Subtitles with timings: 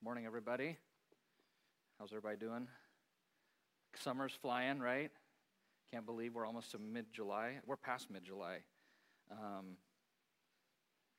[0.00, 0.76] Morning, everybody.
[1.98, 2.68] How's everybody doing?
[3.96, 5.10] Summer's flying, right?
[5.90, 7.54] Can't believe we're almost to mid July.
[7.66, 8.58] We're past mid July.
[9.32, 9.76] Um,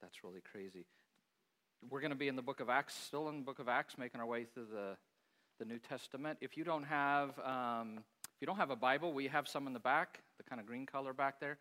[0.01, 0.85] that's really crazy.
[1.89, 3.97] We're going to be in the book of Acts, still in the book of Acts,
[3.97, 4.95] making our way through the,
[5.59, 6.37] the New Testament.
[6.39, 9.73] If you don't have um, if you don't have a Bible, we have some in
[9.73, 11.57] the back, the kind of green color back there.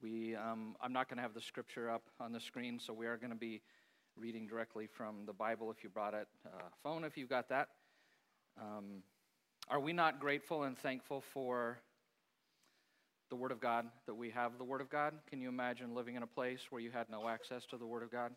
[0.00, 3.06] We, um, I'm not going to have the scripture up on the screen, so we
[3.08, 3.62] are going to be
[4.16, 7.68] reading directly from the Bible if you brought it, uh, phone if you got that.
[8.60, 9.02] Um,
[9.68, 11.78] are we not grateful and thankful for
[13.30, 15.14] the Word of God, that we have the Word of God?
[15.30, 18.02] Can you imagine living in a place where you had no access to the Word
[18.02, 18.32] of God?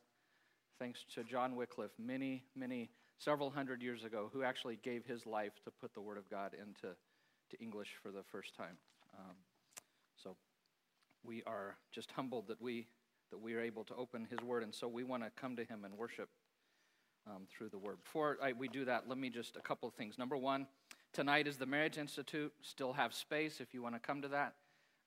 [0.79, 5.53] Thanks to John Wycliffe, many, many, several hundred years ago, who actually gave his life
[5.65, 6.95] to put the Word of God into
[7.51, 8.77] to English for the first time.
[9.17, 9.35] Um,
[10.15, 10.35] so
[11.23, 12.87] we are just humbled that we
[13.31, 15.63] that we are able to open His Word, and so we want to come to
[15.63, 16.29] Him and worship
[17.27, 17.97] um, through the Word.
[18.03, 20.17] Before I, we do that, let me just a couple of things.
[20.17, 20.67] Number one,
[21.13, 22.53] tonight is the Marriage Institute.
[22.61, 24.53] Still have space if you want to come to that.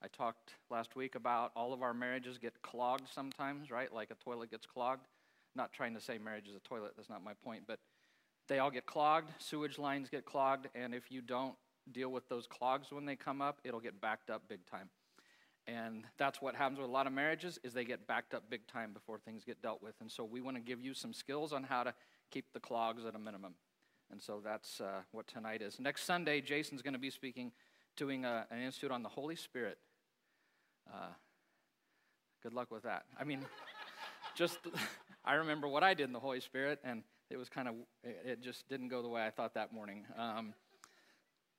[0.01, 3.93] I talked last week about all of our marriages get clogged sometimes, right?
[3.93, 5.07] Like a toilet gets clogged.
[5.55, 7.79] Not trying to say marriage is a toilet, that's not my point, but
[8.47, 11.55] they all get clogged, sewage lines get clogged, and if you don't
[11.91, 14.89] deal with those clogs when they come up, it'll get backed up big time.
[15.67, 18.65] And that's what happens with a lot of marriages is they get backed up big
[18.67, 19.93] time before things get dealt with.
[20.01, 21.93] And so we want to give you some skills on how to
[22.31, 23.53] keep the clogs at a minimum.
[24.11, 25.79] And so that's uh, what tonight is.
[25.79, 27.51] Next Sunday, Jason's going to be speaking,
[27.95, 29.77] doing a, an institute on the Holy Spirit.
[30.91, 31.09] Uh,
[32.41, 33.03] good luck with that.
[33.19, 33.45] I mean,
[34.35, 34.57] just
[35.25, 38.41] I remember what I did in the Holy Spirit, and it was kind of it
[38.41, 40.05] just didn't go the way I thought that morning.
[40.17, 40.53] Um,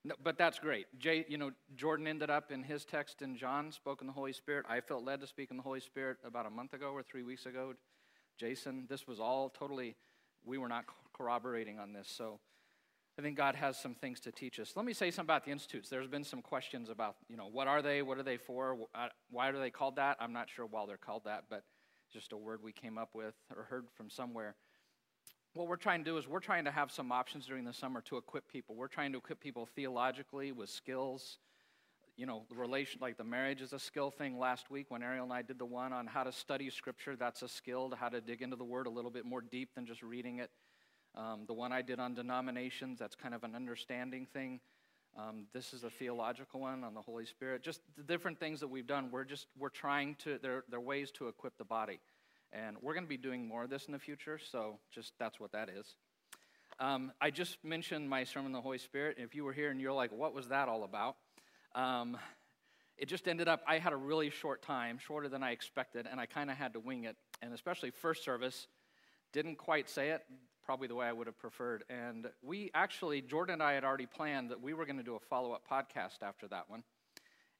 [0.05, 0.87] no, but that's great.
[0.99, 4.33] Jay, you know, Jordan ended up in his text in John, spoke in the Holy
[4.33, 4.65] Spirit.
[4.69, 7.23] I felt led to speak in the Holy Spirit about a month ago or three
[7.23, 7.75] weeks ago.
[8.39, 9.97] Jason, this was all totally,
[10.45, 12.09] we were not corroborating on this.
[12.09, 12.41] So
[13.19, 14.73] I think God has some things to teach us.
[14.75, 15.91] Let me say something about the institutes.
[15.91, 18.01] There's been some questions about, you know, what are they?
[18.01, 18.79] What are they for?
[18.95, 20.17] Uh, why are they called that?
[20.19, 21.65] I'm not sure why they're called that, but
[22.11, 24.57] just a word we came up with or heard from somewhere
[25.55, 28.01] what we're trying to do is we're trying to have some options during the summer
[28.03, 28.77] to equip people.
[28.77, 31.39] We're trying to equip people theologically with skills.
[32.17, 35.25] You know, the relation, like the marriage is a skill thing last week when Ariel
[35.25, 37.17] and I did the one on how to study scripture.
[37.17, 39.75] That's a skill to how to dig into the word a little bit more deep
[39.75, 40.51] than just reading it.
[41.17, 44.61] Um, the one I did on denominations, that's kind of an understanding thing.
[45.19, 47.63] Um, this is a theological one on the Holy Spirit.
[47.63, 49.11] Just the different things that we've done.
[49.11, 51.99] We're just, we're trying to, there are ways to equip the body.
[52.53, 55.39] And we're going to be doing more of this in the future, so just that's
[55.39, 55.95] what that is.
[56.81, 59.19] Um, I just mentioned my sermon on the Holy Spirit.
[59.19, 61.17] If you were here and you're like, what was that all about?
[61.75, 62.17] Um,
[62.97, 66.21] it just ended up, I had a really short time, shorter than I expected, and
[66.21, 67.17] I kind of had to wing it.
[67.43, 68.67] And especially first service,
[69.33, 70.23] didn't quite say it
[70.65, 71.85] probably the way I would have preferred.
[71.89, 75.17] And we actually, Jordan and I had already planned that we were going to do
[75.17, 76.83] a follow up podcast after that one.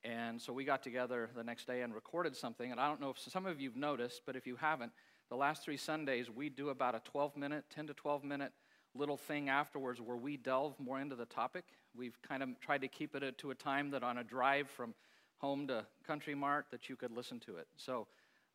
[0.05, 2.71] And so we got together the next day and recorded something.
[2.71, 4.93] And I don't know if some of you've noticed, but if you haven't,
[5.29, 8.53] the last three Sundays, we do about a 12 minute, 10 to 12 minute
[8.95, 11.65] little thing afterwards where we delve more into the topic.
[11.95, 14.95] We've kind of tried to keep it to a time that on a drive from
[15.39, 17.69] home to Country Mart that you could listen to it.
[17.77, 18.07] So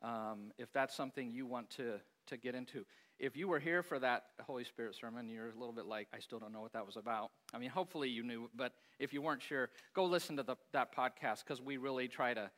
[0.04, 2.86] um, if that's something you want to, to get into,
[3.20, 6.20] if you were here for that Holy Spirit sermon, you're a little bit like, I
[6.20, 7.32] still don't know what that was about.
[7.54, 10.96] I mean, hopefully you knew, but if you weren't sure, go listen to the, that
[10.96, 12.50] podcast because we really try to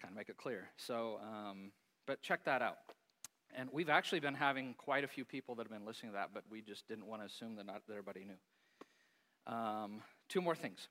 [0.00, 0.68] kind of make it clear.
[0.76, 1.72] So, um,
[2.06, 2.78] but check that out.
[3.56, 6.30] And we've actually been having quite a few people that have been listening to that,
[6.34, 9.52] but we just didn't want to assume that not that everybody knew.
[9.52, 10.88] Um, two more things.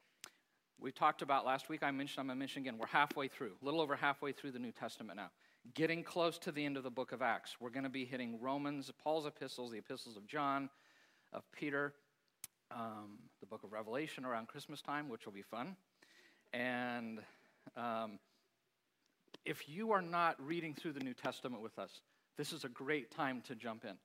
[0.79, 3.51] We talked about last week, I mentioned, I'm going to mention again, we're halfway through,
[3.61, 5.29] a little over halfway through the New Testament now
[5.73, 7.55] getting close to the end of the book of Acts.
[7.59, 10.69] We're going to be hitting Romans, Paul's epistles, the epistles of John,
[11.31, 11.93] of Peter,
[12.71, 15.75] um, the book of Revelation around Christmas time, which will be fun.
[16.53, 17.19] And
[17.77, 18.19] um,
[19.45, 22.01] if you are not reading through the New Testament with us,
[22.37, 23.95] this is a great time to jump in.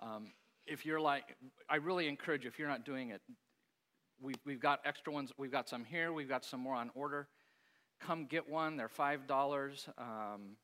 [0.00, 0.32] Um,
[0.66, 1.36] if you're like,
[1.68, 3.20] I really encourage you, if you're not doing it,
[4.20, 5.32] we've, we've got extra ones.
[5.36, 7.28] We've got some here, we've got some more on order.
[8.00, 9.88] Come get one, they're $5.
[9.98, 10.56] Um,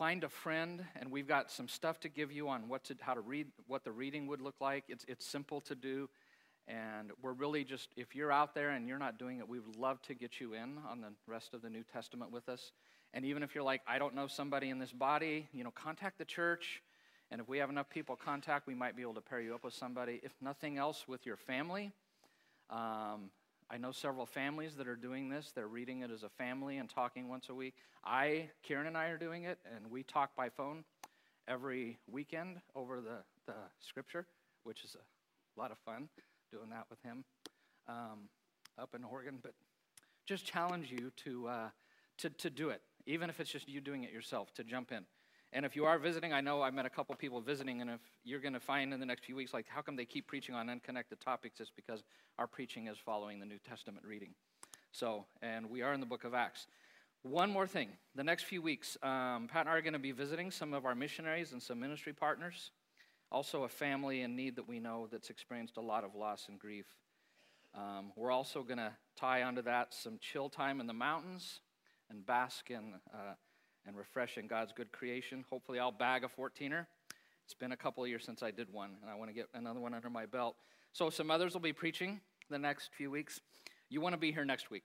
[0.00, 3.12] find a friend, and we've got some stuff to give you on what to, how
[3.12, 4.82] to read, what the reading would look like.
[4.88, 6.08] It's, it's simple to do.
[6.66, 9.76] And we're really just, if you're out there and you're not doing it, we would
[9.76, 12.72] love to get you in on the rest of the New Testament with us.
[13.12, 16.16] And even if you're like, I don't know somebody in this body, you know, contact
[16.16, 16.82] the church.
[17.30, 19.64] And if we have enough people contact, we might be able to pair you up
[19.64, 20.18] with somebody.
[20.22, 21.92] If nothing else, with your family.
[22.70, 23.28] Um,
[23.72, 25.52] I know several families that are doing this.
[25.54, 27.74] They're reading it as a family and talking once a week.
[28.04, 30.82] I, Karen and I are doing it, and we talk by phone
[31.46, 33.18] every weekend over the,
[33.48, 34.26] uh, scripture,
[34.64, 36.08] which is a lot of fun
[36.52, 37.24] doing that with him
[37.86, 38.28] um,
[38.76, 39.38] up in Oregon.
[39.40, 39.54] But
[40.26, 41.68] just challenge you to, uh,
[42.18, 45.04] to, to do it, even if it's just you doing it yourself, to jump in.
[45.52, 48.00] And if you are visiting, I know I met a couple people visiting, and if
[48.22, 50.54] you're going to find in the next few weeks, like, how come they keep preaching
[50.54, 51.58] on unconnected topics?
[51.58, 52.04] It's because
[52.38, 54.34] our preaching is following the New Testament reading.
[54.92, 56.68] So, and we are in the book of Acts.
[57.22, 57.88] One more thing.
[58.14, 60.86] The next few weeks, um, Pat and I are going to be visiting some of
[60.86, 62.70] our missionaries and some ministry partners.
[63.32, 66.58] Also, a family in need that we know that's experienced a lot of loss and
[66.58, 66.86] grief.
[67.74, 71.60] Um, we're also going to tie onto that some chill time in the mountains
[72.08, 73.34] and bask in uh,
[73.86, 75.44] and refresh in God's good creation.
[75.50, 76.86] Hopefully, I'll bag a 14er.
[77.44, 79.48] It's been a couple of years since I did one, and I want to get
[79.54, 80.56] another one under my belt.
[80.92, 83.40] So, some others will be preaching the next few weeks.
[83.88, 84.84] You want to be here next week.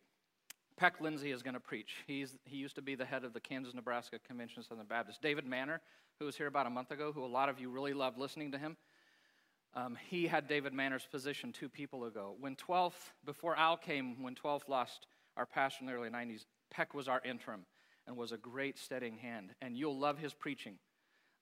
[0.77, 2.03] Peck Lindsay is going to preach.
[2.05, 5.19] He's, he used to be the head of the Kansas Nebraska Convention of Southern Baptists.
[5.21, 5.79] David Manner,
[6.19, 8.51] who was here about a month ago, who a lot of you really loved listening
[8.51, 8.75] to him,
[9.73, 12.35] um, he had David Manner's position two people ago.
[12.39, 15.07] When 12th, before Al came, when 12th lost
[15.37, 17.65] our pastor in the early 90s, Peck was our interim
[18.07, 19.51] and was a great steadying hand.
[19.61, 20.75] And you'll love his preaching.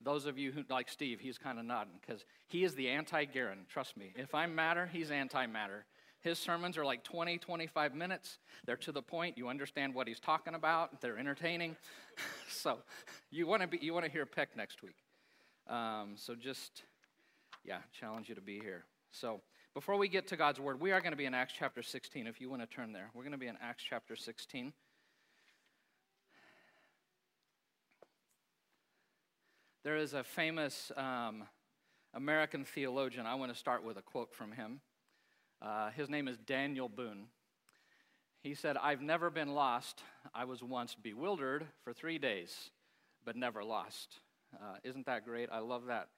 [0.02, 3.24] Those of you who like Steve, he's kind of nodding because he is the anti
[3.24, 3.60] Garen.
[3.68, 4.12] Trust me.
[4.16, 5.86] If I'm matter, he's anti matter.
[6.20, 8.38] His sermons are like 20, 25 minutes.
[8.64, 9.36] They're to the point.
[9.36, 11.02] You understand what he's talking about.
[11.02, 11.76] They're entertaining.
[12.48, 12.78] so
[13.30, 14.96] you want to be you want to hear Peck next week.
[15.68, 16.82] Um, so just
[17.64, 18.84] yeah, challenge you to be here.
[19.10, 19.40] So
[19.74, 22.26] before we get to God's word, we are going to be in Acts chapter 16.
[22.26, 24.72] If you want to turn there, we're going to be in Acts chapter 16.
[29.84, 31.44] There is a famous um,
[32.14, 33.26] American theologian.
[33.26, 34.80] I want to start with a quote from him.
[35.60, 37.26] Uh, his name is Daniel Boone.
[38.42, 40.02] He said, I've never been lost.
[40.34, 42.70] I was once bewildered for three days,
[43.26, 44.20] but never lost.
[44.54, 45.50] Uh, isn't that great?
[45.52, 46.08] I love that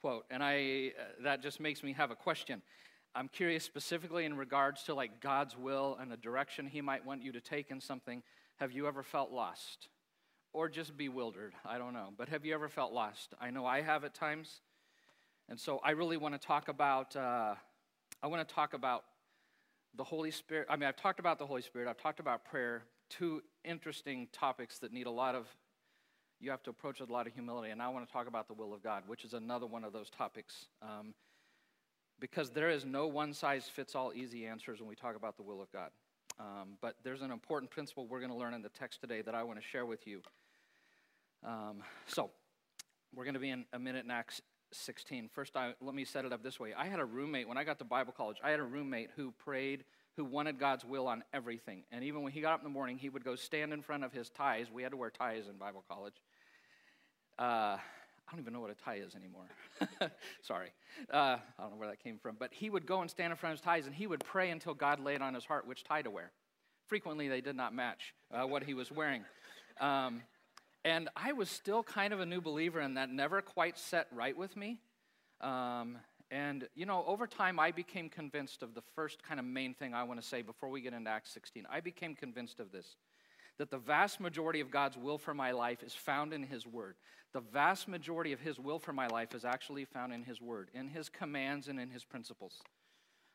[0.00, 0.24] quote.
[0.30, 2.62] And I, uh, that just makes me have a question.
[3.12, 7.24] I'm curious specifically in regards to like God's will and the direction He might want
[7.24, 8.22] you to take in something.
[8.60, 9.88] Have you ever felt lost?
[10.56, 11.52] Or just bewildered?
[11.66, 12.08] I don't know.
[12.16, 13.34] But have you ever felt lost?
[13.38, 14.62] I know I have at times.
[15.50, 17.56] And so I really want to talk about uh,
[18.22, 19.04] I want to talk about
[19.94, 20.66] the Holy Spirit.
[20.70, 24.78] I mean, I've talked about the Holy Spirit, I've talked about prayer, two interesting topics
[24.78, 25.46] that need a lot of,
[26.40, 27.70] you have to approach with a lot of humility.
[27.70, 29.92] And I want to talk about the will of God, which is another one of
[29.92, 30.68] those topics.
[30.80, 31.12] Um,
[32.18, 35.42] because there is no one size fits all easy answers when we talk about the
[35.42, 35.90] will of God.
[36.40, 39.34] Um, but there's an important principle we're going to learn in the text today that
[39.34, 40.22] I want to share with you.
[41.46, 42.30] Um, so,
[43.14, 45.30] we're going to be in a minute in Acts 16.
[45.32, 46.74] First, I, let me set it up this way.
[46.76, 49.30] I had a roommate, when I got to Bible college, I had a roommate who
[49.30, 49.84] prayed,
[50.16, 51.84] who wanted God's will on everything.
[51.92, 54.02] And even when he got up in the morning, he would go stand in front
[54.02, 54.66] of his ties.
[54.72, 56.16] We had to wear ties in Bible college.
[57.38, 57.76] Uh,
[58.28, 59.46] I don't even know what a tie is anymore.
[60.42, 60.70] Sorry.
[61.12, 62.36] Uh, I don't know where that came from.
[62.38, 64.50] But he would go and stand in front of his ties and he would pray
[64.50, 66.32] until God laid on his heart which tie to wear.
[66.88, 69.22] Frequently, they did not match uh, what he was wearing.
[69.80, 70.22] Um,
[70.86, 74.36] and I was still kind of a new believer, and that never quite set right
[74.36, 74.78] with me.
[75.40, 75.98] Um,
[76.30, 79.94] and, you know, over time, I became convinced of the first kind of main thing
[79.94, 81.66] I want to say before we get into Acts 16.
[81.68, 82.94] I became convinced of this
[83.58, 86.94] that the vast majority of God's will for my life is found in His Word.
[87.32, 90.70] The vast majority of His will for my life is actually found in His Word,
[90.72, 92.60] in His commands, and in His principles.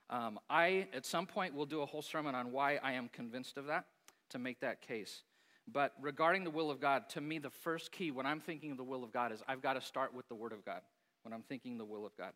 [0.10, 3.58] Um, I, at some point, will do a whole sermon on why I am convinced
[3.58, 3.88] of that
[4.30, 5.24] to make that case.
[5.72, 8.78] But regarding the will of God, to me, the first key when I'm thinking of
[8.78, 10.82] the will of God is I've got to start with the Word of God
[11.24, 12.34] when I'm thinking the will of God.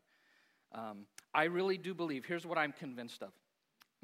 [0.71, 3.31] Um, I really do believe, here's what I'm convinced of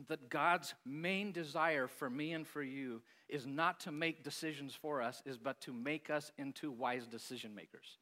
[0.08, 5.02] that God's main desire for me and for you is not to make decisions for
[5.02, 7.98] us, is but to make us into wise decision makers.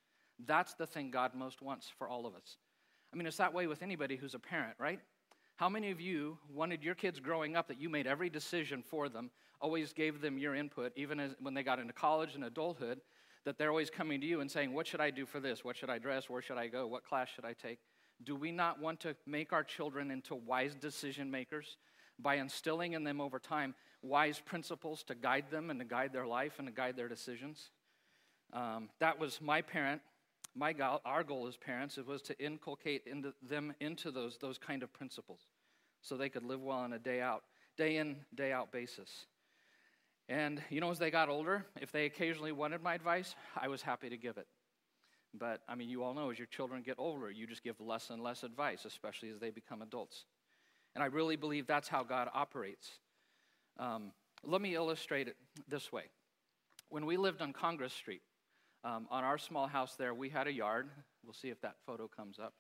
[0.45, 2.57] That's the thing God most wants for all of us.
[3.13, 4.99] I mean, it's that way with anybody who's a parent, right?
[5.57, 9.09] How many of you wanted your kids growing up that you made every decision for
[9.09, 9.29] them,
[9.61, 13.01] always gave them your input, even as, when they got into college and adulthood,
[13.45, 15.63] that they're always coming to you and saying, What should I do for this?
[15.63, 16.29] What should I dress?
[16.29, 16.87] Where should I go?
[16.87, 17.79] What class should I take?
[18.23, 21.77] Do we not want to make our children into wise decision makers
[22.19, 26.27] by instilling in them over time wise principles to guide them and to guide their
[26.27, 27.71] life and to guide their decisions?
[28.51, 30.01] Um, that was my parent
[30.55, 34.57] my goal, our goal as parents, it was to inculcate into them into those, those
[34.57, 35.41] kind of principles
[36.01, 37.43] so they could live well on a day out,
[37.77, 39.25] day in, day out basis.
[40.29, 43.81] And, you know, as they got older, if they occasionally wanted my advice, I was
[43.81, 44.45] happy to give it.
[45.33, 48.11] But, I mean, you all know as your children get older, you just give less
[48.11, 50.25] and less advice, especially as they become adults.
[50.93, 52.91] And I really believe that's how God operates.
[53.79, 54.11] Um,
[54.43, 55.35] let me illustrate it
[55.67, 56.03] this way.
[56.89, 58.21] When we lived on Congress Street,
[58.83, 60.89] um, on our small house there, we had a yard.
[61.23, 62.53] We'll see if that photo comes up.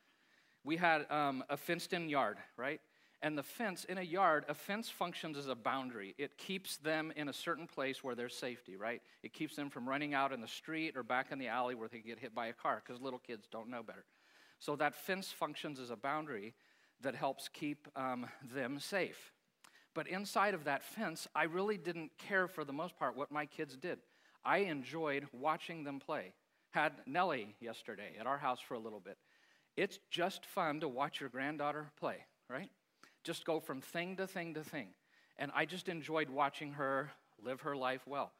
[0.63, 2.81] we had um, a fenced in yard, right?
[3.21, 6.15] And the fence, in a yard, a fence functions as a boundary.
[6.17, 9.01] It keeps them in a certain place where there's safety, right?
[9.23, 11.89] It keeps them from running out in the street or back in the alley where
[11.89, 14.05] they get hit by a car because little kids don't know better.
[14.59, 16.53] So that fence functions as a boundary
[17.01, 19.33] that helps keep um, them safe.
[19.93, 23.45] But inside of that fence, I really didn't care for the most part what my
[23.45, 23.99] kids did.
[24.45, 26.33] I enjoyed watching them play.
[26.71, 29.17] Had Nellie yesterday at our house for a little bit.
[29.75, 32.17] It's just fun to watch your granddaughter play,
[32.49, 32.69] right?
[33.23, 34.89] Just go from thing to thing to thing.
[35.37, 37.11] And I just enjoyed watching her
[37.43, 38.31] live her life well.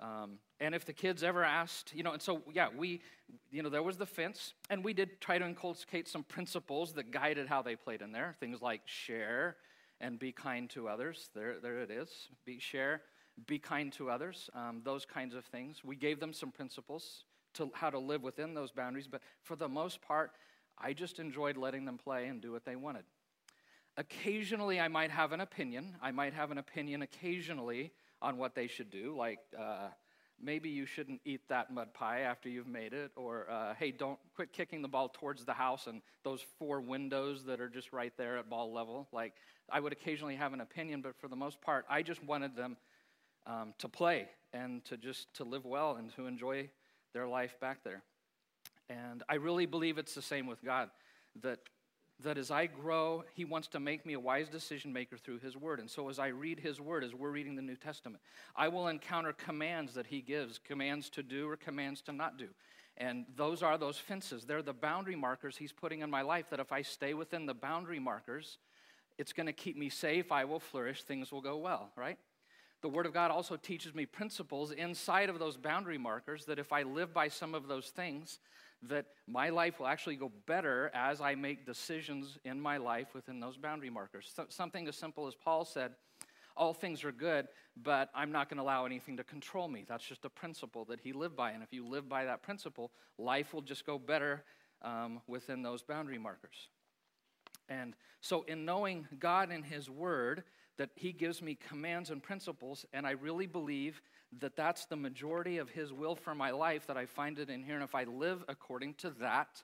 [0.00, 3.02] Um, and if the kids ever asked, you know, and so, yeah, we,
[3.50, 7.10] you know, there was the fence, and we did try to inculcate some principles that
[7.10, 8.34] guided how they played in there.
[8.40, 9.56] Things like share
[10.00, 11.28] and be kind to others.
[11.34, 12.08] There, there it is.
[12.46, 13.02] Be share,
[13.46, 14.48] be kind to others.
[14.54, 15.84] Um, those kinds of things.
[15.84, 17.24] We gave them some principles
[17.54, 20.32] to how to live within those boundaries, but for the most part,
[20.78, 23.04] I just enjoyed letting them play and do what they wanted.
[23.96, 25.96] Occasionally, I might have an opinion.
[26.00, 27.92] I might have an opinion occasionally
[28.22, 29.88] on what they should do, like uh,
[30.42, 34.18] maybe you shouldn't eat that mud pie after you've made it, or uh, hey, don't
[34.34, 38.12] quit kicking the ball towards the house and those four windows that are just right
[38.16, 39.08] there at ball level.
[39.12, 39.34] Like,
[39.70, 42.76] I would occasionally have an opinion, but for the most part, I just wanted them
[43.46, 46.68] um, to play and to just to live well and to enjoy
[47.12, 48.02] their life back there.
[48.88, 50.90] And I really believe it's the same with God
[51.42, 51.60] that
[52.22, 55.56] that as I grow, He wants to make me a wise decision maker through His
[55.56, 55.80] Word.
[55.80, 58.22] And so as I read His Word, as we're reading the New Testament,
[58.56, 62.48] I will encounter commands that He gives commands to do or commands to not do.
[62.96, 64.44] And those are those fences.
[64.44, 67.54] They're the boundary markers He's putting in my life that if I stay within the
[67.54, 68.58] boundary markers,
[69.18, 72.18] it's going to keep me safe, I will flourish, things will go well, right?
[72.82, 76.72] The Word of God also teaches me principles inside of those boundary markers that if
[76.72, 78.38] I live by some of those things,
[78.82, 83.40] that my life will actually go better as I make decisions in my life within
[83.40, 84.30] those boundary markers.
[84.34, 85.92] So, something as simple as Paul said,
[86.56, 89.84] all things are good, but I'm not going to allow anything to control me.
[89.88, 91.52] That's just a principle that he lived by.
[91.52, 94.44] And if you live by that principle, life will just go better
[94.82, 96.68] um, within those boundary markers.
[97.68, 100.42] And so, in knowing God and His Word,
[100.76, 104.02] that He gives me commands and principles, and I really believe
[104.38, 107.62] that that's the majority of His will for my life, that I find it in
[107.62, 107.74] here.
[107.74, 109.62] And if I live according to that,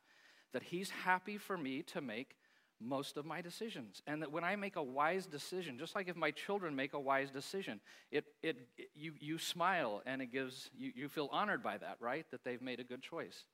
[0.52, 2.36] that He's happy for me to make
[2.80, 4.02] most of my decisions.
[4.06, 7.00] And that when I make a wise decision, just like if my children make a
[7.00, 7.80] wise decision,
[8.10, 11.96] it, it, it you, you smile and it gives, you, you feel honored by that,
[12.00, 12.26] right?
[12.30, 13.44] That they've made a good choice.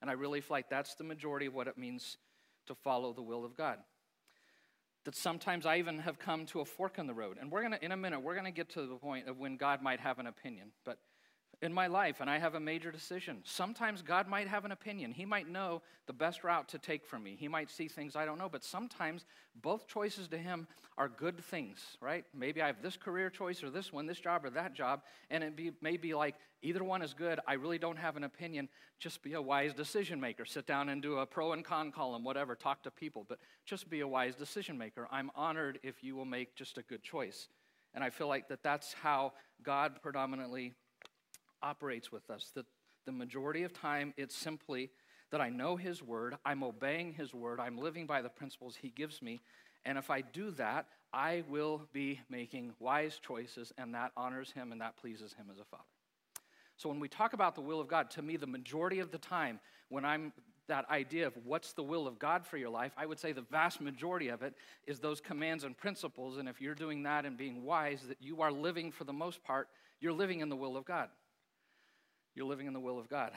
[0.00, 2.16] And I really feel like that's the majority of what it means
[2.68, 3.78] to follow the will of God
[5.04, 7.38] that sometimes I even have come to a fork in the road.
[7.40, 9.38] And we're going to, in a minute, we're going to get to the point of
[9.38, 10.72] when God might have an opinion.
[10.84, 10.98] But
[11.62, 15.12] in my life, and I have a major decision, sometimes God might have an opinion.
[15.12, 17.36] He might know the best route to take for me.
[17.38, 18.48] He might see things I don't know.
[18.48, 19.26] But sometimes
[19.60, 22.24] both choices to Him are good things, right?
[22.34, 25.02] Maybe I have this career choice or this one, this job or that job.
[25.28, 27.40] And it be, may be like, either one is good.
[27.46, 28.70] I really don't have an opinion.
[28.98, 30.46] Just be a wise decision maker.
[30.46, 32.54] Sit down and do a pro and con column, whatever.
[32.54, 35.08] Talk to people, but just be a wise decision maker.
[35.10, 37.48] I'm honored if you will make just a good choice.
[37.92, 40.74] And I feel like that that's how God predominantly
[41.62, 42.50] operates with us.
[42.54, 42.66] That
[43.06, 44.90] the majority of time, it's simply
[45.30, 48.90] that I know His Word, I'm obeying His Word, I'm living by the principles He
[48.90, 49.40] gives me,
[49.84, 54.72] and if I do that, I will be making wise choices, and that honors Him
[54.72, 55.84] and that pleases Him as a Father.
[56.76, 59.18] So when we talk about the will of God, to me, the majority of the
[59.18, 60.32] time, when I'm
[60.68, 63.42] that idea of what's the will of God for your life, I would say the
[63.42, 64.54] vast majority of it
[64.86, 66.38] is those commands and principles.
[66.38, 69.42] And if you're doing that and being wise, that you are living, for the most
[69.42, 69.68] part,
[70.00, 71.08] you're living in the will of God.
[72.34, 73.32] You're living in the will of God.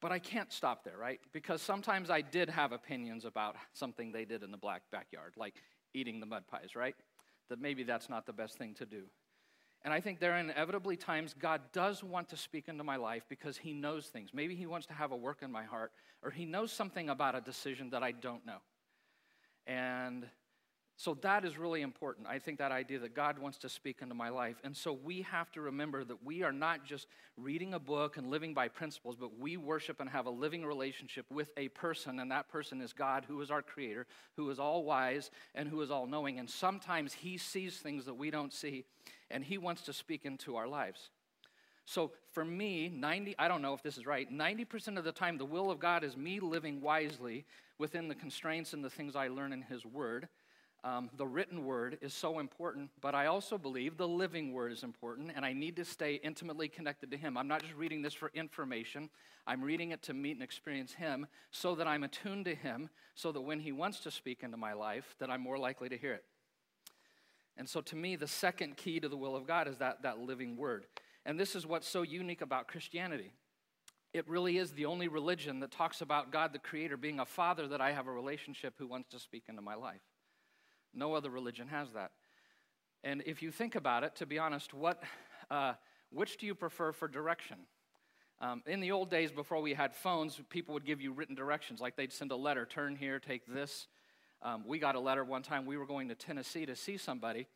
[0.00, 1.20] But I can't stop there, right?
[1.32, 5.54] Because sometimes I did have opinions about something they did in the black backyard, like
[5.94, 6.94] eating the mud pies, right?
[7.48, 9.04] That maybe that's not the best thing to do.
[9.82, 13.24] And I think there are inevitably times God does want to speak into my life
[13.28, 14.30] because He knows things.
[14.34, 15.92] Maybe He wants to have a work in my heart,
[16.22, 18.58] or He knows something about a decision that I don't know.
[19.66, 20.26] And
[20.96, 22.26] so that is really important.
[22.26, 24.56] I think that idea that God wants to speak into my life.
[24.64, 28.30] And so we have to remember that we are not just reading a book and
[28.30, 32.30] living by principles, but we worship and have a living relationship with a person, and
[32.30, 35.90] that person is God, who is our creator, who is all wise and who is
[35.90, 36.38] all knowing.
[36.38, 38.84] And sometimes he sees things that we don't see
[39.30, 41.10] and He wants to speak into our lives.
[41.84, 45.38] So for me, 90, I don't know if this is right, 90% of the time,
[45.38, 47.44] the will of God is me living wisely
[47.78, 50.28] within the constraints and the things I learn in His Word.
[50.84, 54.82] Um, the written word is so important, but I also believe the living word is
[54.82, 57.36] important, and I need to stay intimately connected to Him.
[57.36, 59.10] I'm not just reading this for information,
[59.46, 63.32] I'm reading it to meet and experience Him so that I'm attuned to Him, so
[63.32, 66.14] that when He wants to speak into my life, that I'm more likely to hear
[66.14, 66.24] it.
[67.56, 70.18] And so, to me, the second key to the will of God is that, that
[70.18, 70.86] living word.
[71.24, 73.32] And this is what's so unique about Christianity.
[74.12, 77.66] It really is the only religion that talks about God the Creator being a father
[77.68, 80.00] that I have a relationship who wants to speak into my life.
[80.96, 82.10] No other religion has that.
[83.04, 85.02] And if you think about it, to be honest, what,
[85.50, 85.74] uh,
[86.10, 87.58] which do you prefer for direction?
[88.40, 91.80] Um, in the old days, before we had phones, people would give you written directions,
[91.80, 93.86] like they'd send a letter turn here, take this.
[94.42, 97.46] Um, we got a letter one time, we were going to Tennessee to see somebody,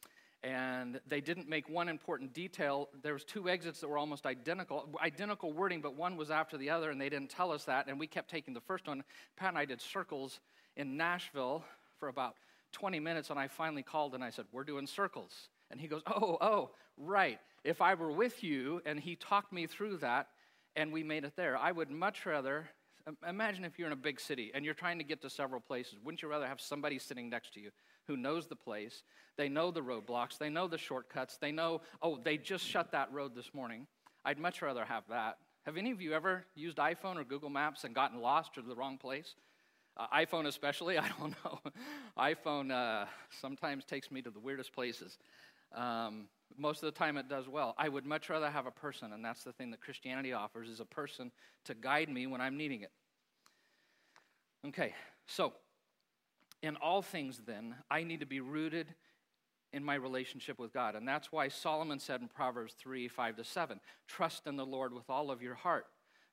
[0.43, 2.89] and they didn't make one important detail.
[3.03, 6.71] There was two exits that were almost identical, identical wording, but one was after the
[6.71, 9.05] other, and they didn't tell us that, and we kept taking the first one.
[9.37, 10.41] Pat and I did circles
[10.77, 11.65] in Nashville
[11.99, 12.37] for about
[12.73, 15.49] 20 minutes, and I finally called and I said, We're doing circles.
[15.71, 17.39] And he goes, Oh, oh, right.
[17.65, 20.29] If I were with you and he talked me through that
[20.77, 22.69] and we made it there, I would much rather.
[23.27, 25.95] Imagine if you're in a big city and you're trying to get to several places.
[26.05, 27.71] Wouldn't you rather have somebody sitting next to you
[28.07, 29.03] who knows the place?
[29.37, 33.13] They know the roadblocks, they know the shortcuts, they know, oh, they just shut that
[33.13, 33.87] road this morning.
[34.25, 35.39] I'd much rather have that.
[35.65, 38.69] Have any of you ever used iPhone or Google Maps and gotten lost or to
[38.69, 39.35] the wrong place?
[40.01, 41.61] Uh, iPhone, especially, I don't know.
[42.19, 43.07] iPhone uh,
[43.41, 45.19] sometimes takes me to the weirdest places.
[45.75, 46.27] Um,
[46.57, 47.75] most of the time, it does well.
[47.79, 50.81] I would much rather have a person, and that's the thing that Christianity offers: is
[50.81, 51.31] a person
[51.67, 52.91] to guide me when I'm needing it.
[54.67, 54.95] Okay,
[55.27, 55.53] so
[56.63, 58.95] in all things, then, I need to be rooted
[59.73, 60.97] in my relationship with God.
[60.97, 64.93] And that's why Solomon said in Proverbs 3 5 to 7 Trust in the Lord
[64.95, 65.87] with all of your heart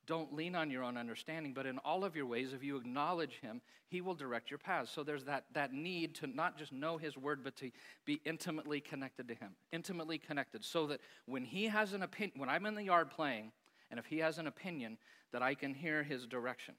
[0.08, 3.40] don't lean on your own understanding, but in all of your ways, if you acknowledge
[3.42, 4.90] Him, He will direct your paths.
[4.90, 7.70] So there's that, that need to not just know His word, but to
[8.06, 9.52] be intimately connected to Him.
[9.72, 10.64] Intimately connected.
[10.64, 13.52] So that when He has an opinion, when I'm in the yard playing,
[13.92, 14.98] and if He has an opinion,
[15.34, 16.76] that I can hear His direction.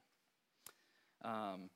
[1.22, 1.68] Um,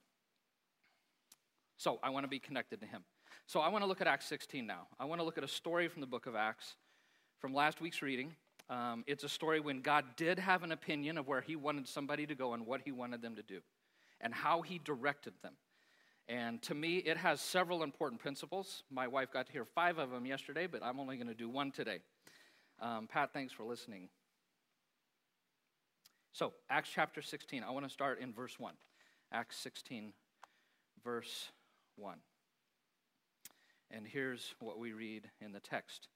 [1.77, 3.05] so I want to be connected to Him.
[3.47, 4.87] So I want to look at Acts 16 now.
[4.99, 6.77] I want to look at a story from the book of Acts
[7.41, 8.35] from last week's reading.
[8.73, 12.25] Um, it's a story when God did have an opinion of where He wanted somebody
[12.27, 13.61] to go and what He wanted them to do
[14.19, 15.53] and how He directed them.
[16.27, 18.83] And to me, it has several important principles.
[18.91, 21.51] My wife got to hear five of them yesterday, but I'm only going to do
[21.51, 21.99] one today.
[22.81, 24.09] Um, Pat, thanks for listening.
[26.33, 28.73] So, Acts chapter 16, I want to start in verse 1.
[29.33, 30.15] Acts 16,
[31.05, 31.51] verse
[31.97, 32.17] 1.
[33.91, 36.09] And here's what we read in the text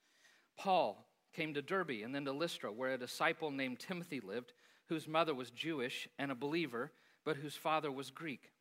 [0.57, 4.55] Paul, came to Derbe and then to Lystra, where a disciple named Timothy lived,
[4.89, 6.93] whose mother was Jewish and a believer,
[7.25, 8.53] but whose father was Greek.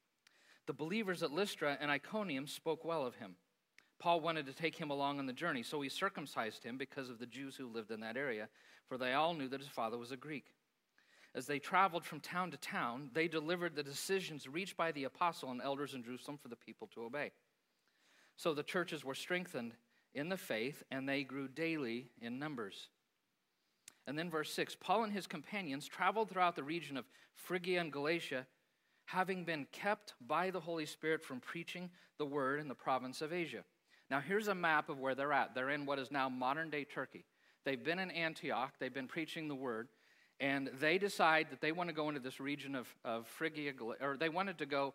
[0.67, 3.35] The believers at Lystra and Iconium spoke well of him.
[3.99, 7.17] Paul wanted to take him along on the journey, so he circumcised him because of
[7.17, 8.49] the Jews who lived in that area,
[8.87, 10.47] for they all knew that his father was a Greek.
[11.33, 15.51] As they traveled from town to town, they delivered the decisions reached by the apostle
[15.51, 17.31] and elders in Jerusalem for the people to obey.
[18.35, 19.73] So the churches were strengthened
[20.15, 22.87] in the faith, and they grew daily in numbers.
[24.07, 27.91] And then, verse 6 Paul and his companions traveled throughout the region of Phrygia and
[27.91, 28.47] Galatia,
[29.05, 33.33] having been kept by the Holy Spirit from preaching the word in the province of
[33.33, 33.63] Asia.
[34.09, 35.53] Now, here's a map of where they're at.
[35.53, 37.25] They're in what is now modern day Turkey.
[37.65, 39.89] They've been in Antioch, they've been preaching the word,
[40.39, 44.17] and they decide that they want to go into this region of, of Phrygia, or
[44.17, 44.93] they wanted to go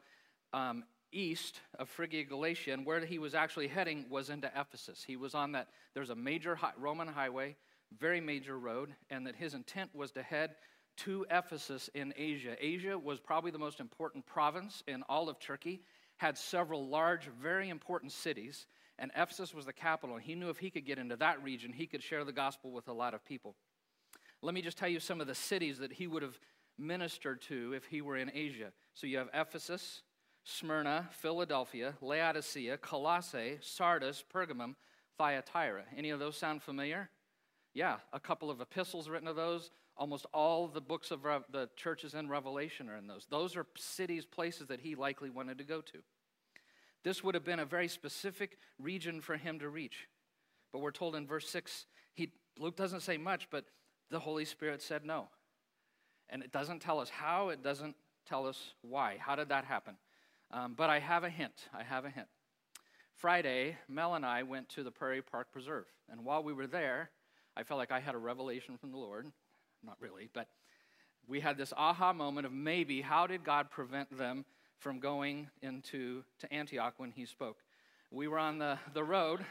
[0.53, 5.05] um, east of Phrygia, Galatia, and where he was actually heading was into Ephesus.
[5.07, 7.57] He was on that, there's a major Roman highway,
[7.99, 10.57] very major road, and that his intent was to head
[10.99, 12.57] to Ephesus in Asia.
[12.61, 15.81] Asia was probably the most important province in all of Turkey,
[16.19, 18.67] had several large, very important cities,
[18.99, 20.17] and Ephesus was the capital.
[20.17, 22.71] And he knew if he could get into that region, he could share the gospel
[22.71, 23.55] with a lot of people.
[24.43, 26.39] Let me just tell you some of the cities that he would have
[26.79, 28.73] ministered to if he were in Asia.
[28.95, 30.03] So you have Ephesus,
[30.51, 34.75] Smyrna, Philadelphia, Laodicea, Colossae, Sardis, Pergamum,
[35.17, 35.85] Thyatira.
[35.97, 37.09] Any of those sound familiar?
[37.73, 39.71] Yeah, a couple of epistles written of those.
[39.97, 43.27] Almost all the books of Re- the churches in Revelation are in those.
[43.31, 45.99] Those are cities, places that he likely wanted to go to.
[47.05, 50.09] This would have been a very specific region for him to reach.
[50.73, 53.67] But we're told in verse 6, he, Luke doesn't say much, but
[54.11, 55.29] the Holy Spirit said no.
[56.29, 57.95] And it doesn't tell us how, it doesn't
[58.29, 59.17] tell us why.
[59.19, 59.97] How did that happen?
[60.53, 61.69] Um, but I have a hint.
[61.73, 62.27] I have a hint.
[63.15, 65.87] Friday, Mel and I went to the Prairie Park Preserve.
[66.11, 67.11] And while we were there,
[67.57, 69.27] I felt like I had a revelation from the Lord.
[69.85, 70.49] Not really, but
[71.29, 74.45] we had this aha moment of maybe how did God prevent them
[74.79, 77.59] from going into to Antioch when he spoke?
[78.11, 79.45] we were on the, the road,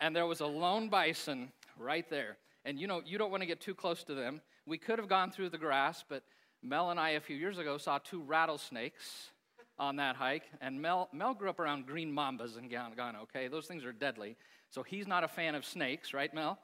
[0.00, 2.38] and there was a lone bison right there.
[2.64, 4.40] And you know, you don't want to get too close to them.
[4.66, 6.22] We could have gone through the grass, but
[6.62, 9.30] Mel and I, a few years ago, saw two rattlesnakes
[9.78, 10.44] on that hike.
[10.60, 13.48] And Mel, Mel grew up around green mambas in Ghana, okay?
[13.48, 14.36] Those things are deadly.
[14.70, 16.58] So he's not a fan of snakes, right, Mel?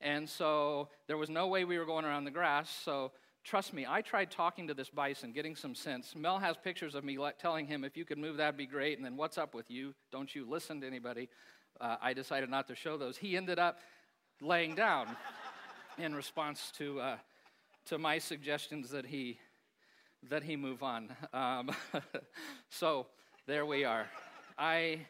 [0.00, 2.68] And so there was no way we were going around the grass.
[2.84, 3.12] So
[3.44, 6.14] trust me, I tried talking to this bison, getting some sense.
[6.16, 8.98] Mel has pictures of me telling him, if you could move, that'd be great.
[8.98, 9.94] And then, what's up with you?
[10.10, 11.28] Don't you listen to anybody?
[11.80, 13.16] Uh, I decided not to show those.
[13.16, 13.78] He ended up
[14.40, 15.08] laying down
[15.98, 17.16] in response to, uh,
[17.86, 19.38] to my suggestions that he,
[20.28, 21.14] that he move on.
[21.34, 21.70] Um,
[22.68, 23.06] so
[23.46, 24.06] there we are.
[24.58, 25.06] I,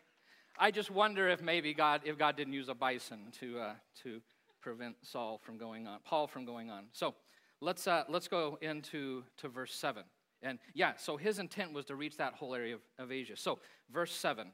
[0.58, 4.20] I just wonder if maybe God, if God didn't use a bison to, uh, to
[4.60, 6.84] prevent Saul from going on, Paul from going on.
[6.92, 7.14] So
[7.60, 10.04] let's, uh, let's go into to verse 7.
[10.42, 13.36] And yeah, so his intent was to reach that whole area of, of Asia.
[13.36, 13.58] So,
[13.92, 14.48] verse 7,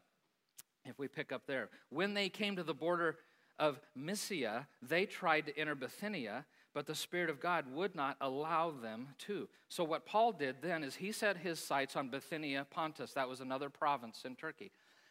[0.84, 1.70] if we pick up there.
[1.90, 3.16] When they came to the border
[3.58, 6.44] of Mysia, they tried to enter Bithynia,
[6.78, 9.48] but the Spirit of God would not allow them to.
[9.68, 13.14] So, what Paul did then is he set his sights on Bithynia Pontus.
[13.14, 14.70] That was another province in Turkey.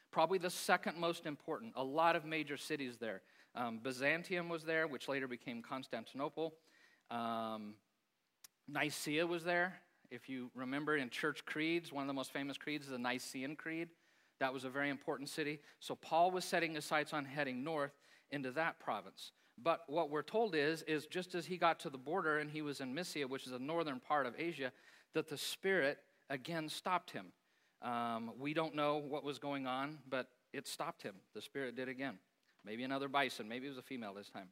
[0.09, 1.73] Probably the second most important.
[1.75, 3.21] A lot of major cities there.
[3.53, 6.53] Um, Byzantium was there, which later became Constantinople.
[7.11, 7.73] Um,
[8.69, 9.81] Nicaea was there.
[10.09, 13.57] If you remember in church creeds, one of the most famous creeds is the Nicene
[13.57, 13.89] Creed.
[14.39, 15.59] That was a very important city.
[15.81, 17.91] So Paul was setting his sights on heading north
[18.31, 19.33] into that province.
[19.61, 22.61] But what we're told is, is just as he got to the border and he
[22.61, 24.71] was in Mysia, which is the northern part of Asia,
[25.13, 25.97] that the Spirit
[26.29, 27.27] again stopped him.
[27.81, 31.15] Um, we don't know what was going on, but it stopped him.
[31.33, 32.19] The Spirit did again.
[32.65, 33.47] Maybe another bison.
[33.47, 34.49] Maybe it was a female this time.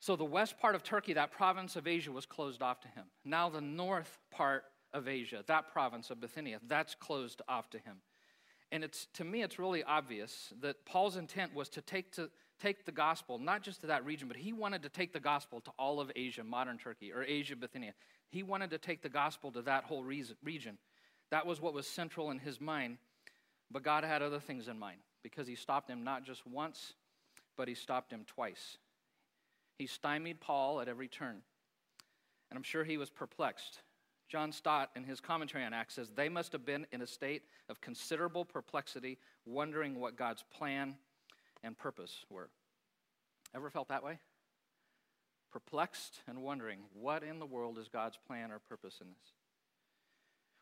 [0.00, 3.04] So the west part of Turkey, that province of Asia, was closed off to him.
[3.24, 7.98] Now the north part of Asia, that province of Bithynia, that's closed off to him.
[8.70, 12.30] And it's to me, it's really obvious that Paul's intent was to take to
[12.62, 15.60] take the gospel not just to that region, but he wanted to take the gospel
[15.60, 17.92] to all of Asia, modern Turkey, or Asia Bithynia.
[18.30, 20.78] He wanted to take the gospel to that whole region.
[21.30, 22.98] That was what was central in his mind.
[23.70, 26.94] But God had other things in mind because he stopped him not just once,
[27.56, 28.78] but he stopped him twice.
[29.78, 31.42] He stymied Paul at every turn.
[32.50, 33.80] And I'm sure he was perplexed.
[34.28, 37.42] John Stott, in his commentary on Acts, says they must have been in a state
[37.68, 40.96] of considerable perplexity, wondering what God's plan
[41.62, 42.50] and purpose were.
[43.54, 44.18] Ever felt that way?
[45.52, 49.32] Perplexed and wondering, what in the world is God's plan or purpose in this?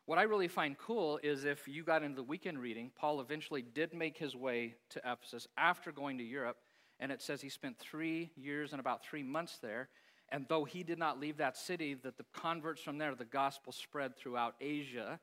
[0.05, 3.61] What I really find cool is if you got into the weekend reading, Paul eventually
[3.61, 6.57] did make his way to Ephesus after going to Europe,
[6.99, 9.89] and it says he spent three years and about three months there.
[10.29, 13.71] And though he did not leave that city, that the converts from there, the gospel
[13.71, 15.19] spread throughout Asia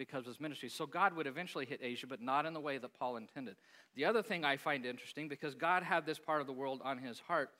[0.00, 0.70] because of his ministry.
[0.70, 3.56] So God would eventually hit Asia, but not in the way that Paul intended.
[3.94, 6.98] The other thing I find interesting, because God had this part of the world on
[6.98, 7.50] his heart,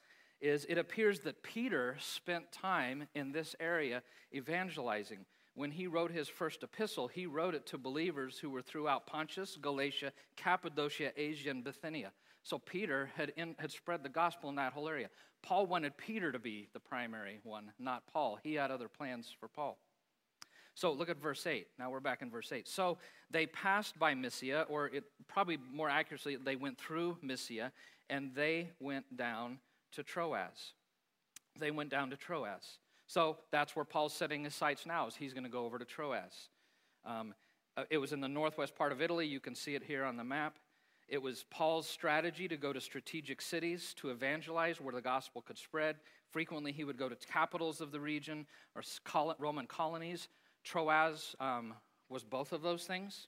[0.41, 4.03] is it appears that Peter spent time in this area
[4.35, 9.07] evangelizing when he wrote his first epistle, he wrote it to believers who were throughout
[9.07, 12.13] Pontus, Galatia, Cappadocia, Asia, and Bithynia.
[12.43, 15.11] So Peter had, in, had spread the gospel in that whole area.
[15.43, 18.39] Paul wanted Peter to be the primary one, not Paul.
[18.43, 19.77] He had other plans for Paul.
[20.81, 21.67] So look at verse 8.
[21.79, 22.67] Now we're back in verse 8.
[22.67, 22.97] So
[23.31, 27.71] they passed by Mysia, or it, probably more accurately, they went through Mysia,
[28.09, 29.59] and they went down
[29.93, 30.73] to Troas.
[31.59, 32.79] They went down to Troas.
[33.09, 35.85] So that's where Paul's setting his sights now, is he's going to go over to
[35.85, 36.49] Troas.
[37.05, 37.35] Um,
[37.77, 39.27] uh, it was in the northwest part of Italy.
[39.27, 40.57] You can see it here on the map.
[41.09, 45.59] It was Paul's strategy to go to strategic cities to evangelize where the gospel could
[45.59, 45.97] spread.
[46.31, 48.83] Frequently, he would go to capitals of the region or
[49.39, 50.29] Roman colonies.
[50.65, 51.75] Troas um,
[52.09, 53.27] was both of those things.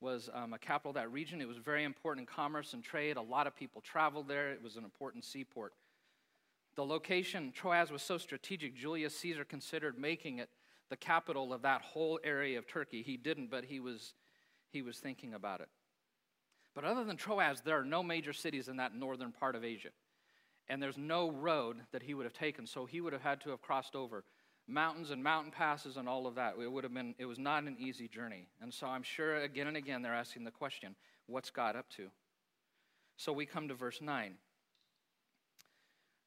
[0.00, 1.40] Was um, a capital of that region.
[1.40, 3.16] It was very important in commerce and trade.
[3.16, 4.50] A lot of people traveled there.
[4.50, 5.72] It was an important seaport.
[6.76, 10.50] The location, Troas, was so strategic, Julius Caesar considered making it
[10.90, 13.02] the capital of that whole area of Turkey.
[13.02, 14.14] He didn't, but he was,
[14.70, 15.68] he was thinking about it.
[16.74, 19.90] But other than Troas, there are no major cities in that northern part of Asia.
[20.68, 23.50] And there's no road that he would have taken, so he would have had to
[23.50, 24.24] have crossed over
[24.66, 26.54] mountains and mountain passes and all of that.
[26.60, 28.48] It would have been, it was not an easy journey.
[28.62, 30.96] And so I'm sure again and again they're asking the question,
[31.26, 32.08] what's God up to?
[33.16, 34.34] So we come to verse 9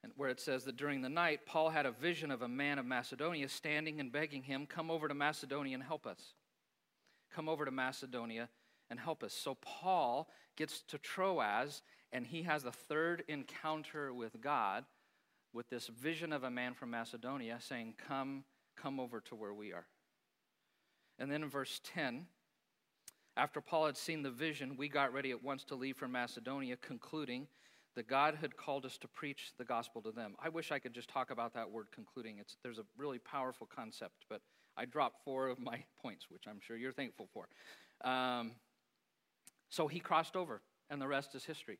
[0.03, 2.79] and where it says that during the night, Paul had a vision of a man
[2.79, 6.33] of Macedonia standing and begging him, Come over to Macedonia and help us.
[7.33, 8.47] Come over to Macedonia
[8.89, 9.33] and help us.
[9.33, 11.81] So Paul gets to Troas
[12.13, 14.85] and he has a third encounter with God
[15.57, 18.43] with this vision of a man from Macedonia saying, Come,
[18.79, 19.87] come over to where we are.
[21.17, 22.27] And then in verse 10,
[23.35, 26.77] After Paul had seen the vision, we got ready at once to leave for Macedonia,
[26.77, 27.47] concluding
[27.95, 30.35] that God had called us to preach the gospel to them.
[30.39, 32.37] I wish I could just talk about that word concluding.
[32.37, 34.41] It's, there's a really powerful concept, but
[34.77, 37.47] I dropped four of my points, which I'm sure you're thankful for.
[38.07, 38.51] Um,
[39.69, 41.79] so he crossed over, and the rest is history.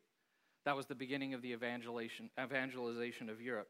[0.68, 3.70] That was the beginning of the evangelization, of Europe.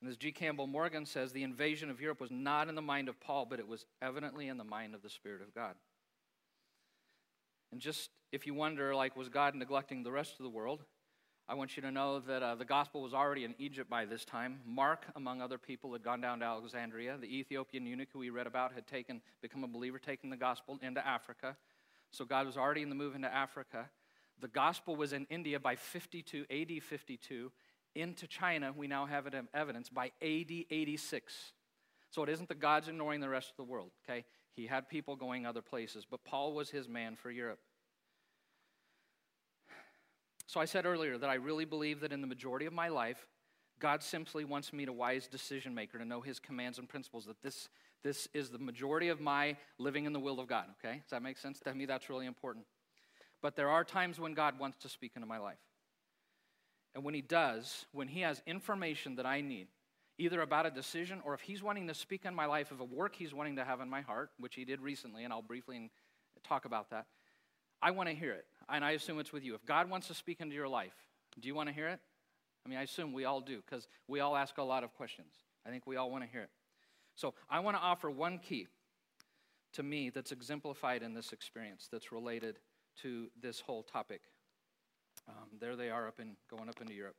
[0.00, 0.32] And as G.
[0.32, 3.60] Campbell Morgan says, the invasion of Europe was not in the mind of Paul, but
[3.60, 5.76] it was evidently in the mind of the Spirit of God.
[7.70, 10.82] And just if you wonder, like, was God neglecting the rest of the world?
[11.48, 14.24] I want you to know that uh, the gospel was already in Egypt by this
[14.24, 14.58] time.
[14.66, 17.16] Mark, among other people, had gone down to Alexandria.
[17.18, 20.80] The Ethiopian eunuch who we read about had taken, become a believer, taken the gospel
[20.82, 21.56] into Africa.
[22.10, 23.88] So God was already in the move into Africa.
[24.40, 27.50] The gospel was in India by 52, AD 52.
[27.94, 31.52] Into China, we now have evidence by AD 86.
[32.10, 34.24] So it isn't the God's ignoring the rest of the world, okay?
[34.54, 37.60] He had people going other places, but Paul was his man for Europe.
[40.46, 43.26] So I said earlier that I really believe that in the majority of my life,
[43.78, 47.42] God simply wants me to wise decision maker to know his commands and principles, that
[47.42, 47.68] this,
[48.02, 51.00] this is the majority of my living in the will of God, okay?
[51.00, 51.60] Does that make sense?
[51.60, 52.64] To me, that's really important.
[53.42, 55.58] But there are times when God wants to speak into my life.
[56.94, 59.68] And when He does, when He has information that I need,
[60.18, 62.84] either about a decision or if He's wanting to speak in my life of a
[62.84, 65.90] work He's wanting to have in my heart, which He did recently, and I'll briefly
[66.46, 67.06] talk about that,
[67.80, 68.46] I want to hear it.
[68.68, 69.54] And I assume it's with you.
[69.54, 70.94] If God wants to speak into your life,
[71.40, 72.00] do you want to hear it?
[72.66, 75.32] I mean, I assume we all do because we all ask a lot of questions.
[75.66, 76.50] I think we all want to hear it.
[77.14, 78.66] So I want to offer one key
[79.74, 82.58] to me that's exemplified in this experience that's related
[83.02, 84.20] to this whole topic.
[85.28, 87.16] Um, there they are up in going up into Europe.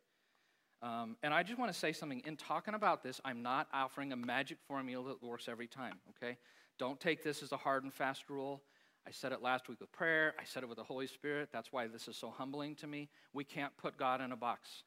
[0.82, 2.22] Um, and I just want to say something.
[2.26, 6.38] In talking about this, I'm not offering a magic formula that works every time, okay?
[6.78, 8.62] Don't take this as a hard and fast rule.
[9.08, 10.34] I said it last week with prayer.
[10.40, 11.50] I said it with the Holy Spirit.
[11.52, 13.10] That's why this is so humbling to me.
[13.34, 14.84] We can't put God in a box.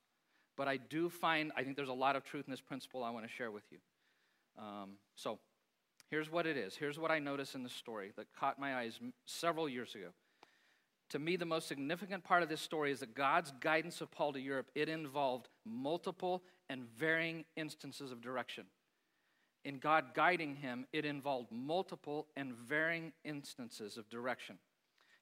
[0.57, 3.11] But I do find, I think there's a lot of truth in this principle I
[3.11, 3.79] want to share with you.
[4.59, 5.39] Um, so
[6.11, 6.77] here's what it is.
[6.77, 10.09] Here's what I noticed in the story that caught my eyes several years ago.
[11.13, 14.33] To me, the most significant part of this story is that God's guidance of Paul
[14.33, 18.65] to Europe, it involved multiple and varying instances of direction.
[19.67, 24.57] In God guiding him, it involved multiple and varying instances of direction.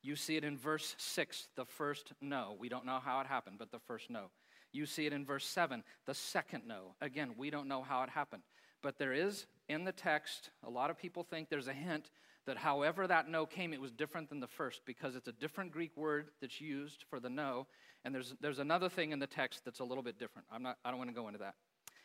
[0.01, 2.55] You see it in verse 6, the first no.
[2.57, 4.31] We don't know how it happened, but the first no.
[4.73, 6.95] You see it in verse 7, the second no.
[7.01, 8.45] Again, we don't know how it happened.
[8.81, 12.11] But there is in the text, a lot of people think there's a hint
[12.47, 15.73] that however that no came, it was different than the first because it's a different
[15.73, 17.67] Greek word that's used for the no.
[18.05, 20.47] And there's, there's another thing in the text that's a little bit different.
[20.51, 21.55] I'm not, I don't want to go into that.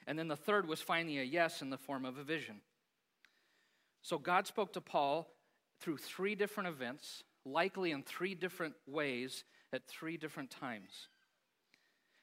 [0.08, 2.62] And then the third was finally a yes in the form of a vision.
[4.02, 5.28] So God spoke to Paul
[5.80, 9.43] through three different events, likely in three different ways
[9.74, 11.08] at three different times.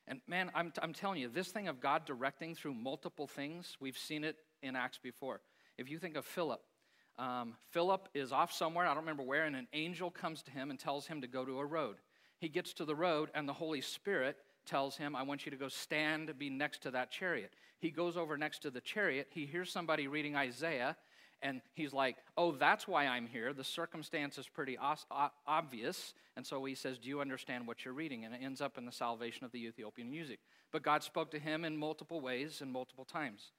[0.07, 3.99] And man, I'm, I'm telling you, this thing of God directing through multiple things, we've
[3.99, 5.41] seen it in Acts before.
[5.79, 6.61] If you think of Philip,
[7.19, 10.71] um, Philip is off somewhere, I don't remember where, and an angel comes to him
[10.71, 11.97] and tells him to go to a road.
[12.39, 15.57] He gets to the road, and the Holy Spirit tells him, I want you to
[15.57, 17.53] go stand, be next to that chariot.
[17.79, 19.29] He goes over next to the chariot.
[19.31, 20.97] He hears somebody reading Isaiah,
[21.43, 23.53] and he's like, Oh, that's why I'm here.
[23.53, 24.79] The circumstance is pretty
[25.47, 26.15] obvious.
[26.37, 28.25] And so he says, Do you understand what you're reading?
[28.25, 30.39] And it ends up in the salvation of the Ethiopian eunuch.
[30.71, 33.51] But God spoke to him in multiple ways and multiple times.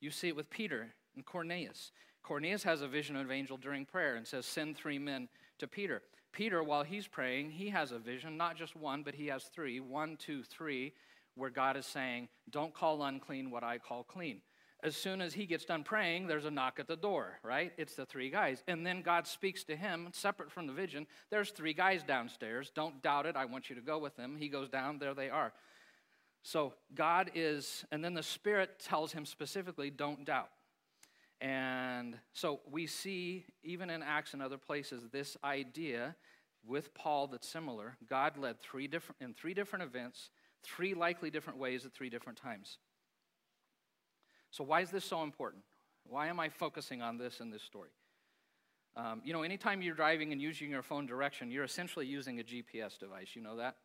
[0.00, 1.90] You see it with Peter and Cornelius.
[2.24, 5.68] Cornelius has a vision of an angel during prayer and says, Send three men to
[5.68, 6.02] Peter.
[6.32, 9.78] Peter, while he's praying, he has a vision, not just one, but he has three
[9.78, 10.92] one, two, three,
[11.36, 14.40] where God is saying, Don't call unclean what I call clean.
[14.82, 17.72] As soon as he gets done praying, there's a knock at the door, right?
[17.78, 18.62] It's the three guys.
[18.68, 21.06] And then God speaks to him, separate from the vision.
[21.30, 22.70] There's three guys downstairs.
[22.74, 23.34] Don't doubt it.
[23.34, 24.36] I want you to go with them.
[24.36, 25.54] He goes down, there they are.
[26.42, 30.50] So God is, and then the Spirit tells him specifically, don't doubt.
[31.44, 36.16] And so we see, even in Acts and other places, this idea
[36.66, 37.98] with Paul that's similar.
[38.08, 40.30] God led three different, in three different events,
[40.62, 42.78] three likely different ways at three different times.
[44.52, 45.64] So, why is this so important?
[46.08, 47.90] Why am I focusing on this in this story?
[48.96, 52.42] Um, you know, anytime you're driving and using your phone direction, you're essentially using a
[52.42, 53.28] GPS device.
[53.34, 53.76] You know that?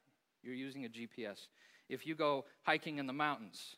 [0.44, 1.48] You're using a GPS
[1.90, 3.76] if you go hiking in the mountains.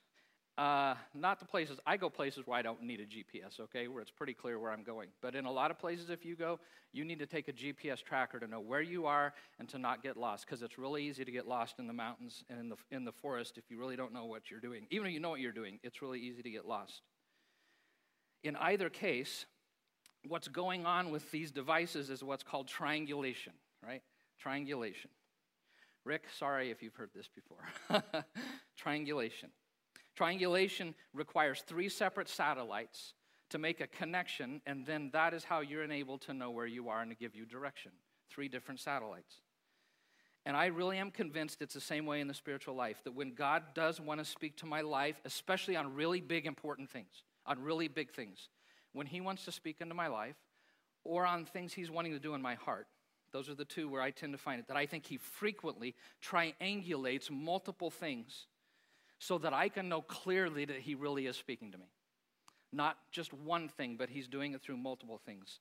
[0.58, 4.02] Uh, not the places, I go places where I don't need a GPS, okay, where
[4.02, 5.10] it's pretty clear where I'm going.
[5.22, 6.60] But in a lot of places, if you go,
[6.92, 10.04] you need to take a GPS tracker to know where you are and to not
[10.04, 12.76] get lost, because it's really easy to get lost in the mountains and in the,
[12.92, 14.86] in the forest if you really don't know what you're doing.
[14.92, 17.02] Even if you know what you're doing, it's really easy to get lost.
[18.44, 19.46] In either case,
[20.28, 24.02] what's going on with these devices is what's called triangulation, right?
[24.38, 25.10] Triangulation.
[26.04, 28.04] Rick, sorry if you've heard this before.
[28.78, 29.50] triangulation.
[30.22, 33.16] Triangulation requires three separate satellites
[33.50, 36.90] to make a connection, and then that is how you're enabled to know where you
[36.90, 37.92] are and to give you direction.
[38.30, 39.38] Three different satellites.
[40.46, 43.34] And I really am convinced it's the same way in the spiritual life that when
[43.34, 47.60] God does want to speak to my life, especially on really big, important things, on
[47.60, 48.50] really big things,
[48.94, 50.38] when He wants to speak into my life
[51.04, 52.86] or on things He's wanting to do in my heart,
[53.34, 55.96] those are the two where I tend to find it, that I think He frequently
[56.24, 58.46] triangulates multiple things
[59.22, 61.86] so that I can know clearly that He really is speaking to me.
[62.74, 65.60] Not just one thing, but He's doing it through multiple things.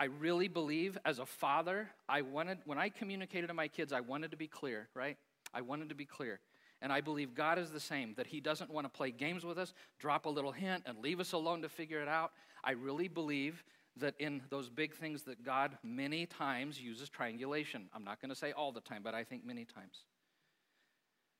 [0.00, 4.00] I really believe as a father, I wanted, when I communicated to my kids, I
[4.00, 5.18] wanted to be clear, right?
[5.52, 6.40] I wanted to be clear.
[6.80, 9.58] And I believe God is the same, that He doesn't want to play games with
[9.58, 12.32] us, drop a little hint, and leave us alone to figure it out.
[12.64, 13.62] I really believe
[13.98, 17.90] that in those big things that God many times uses triangulation.
[17.94, 20.04] I'm not going to say all the time, but I think many times.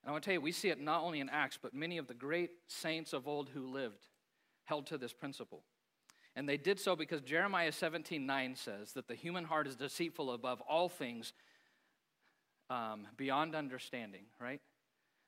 [0.07, 1.99] And I want to tell you, we see it not only in Acts, but many
[1.99, 4.07] of the great saints of old who lived
[4.63, 5.65] held to this principle.
[6.37, 10.31] And they did so because Jeremiah 17 9 says that the human heart is deceitful
[10.31, 11.33] above all things,
[12.71, 14.61] um, beyond understanding, right?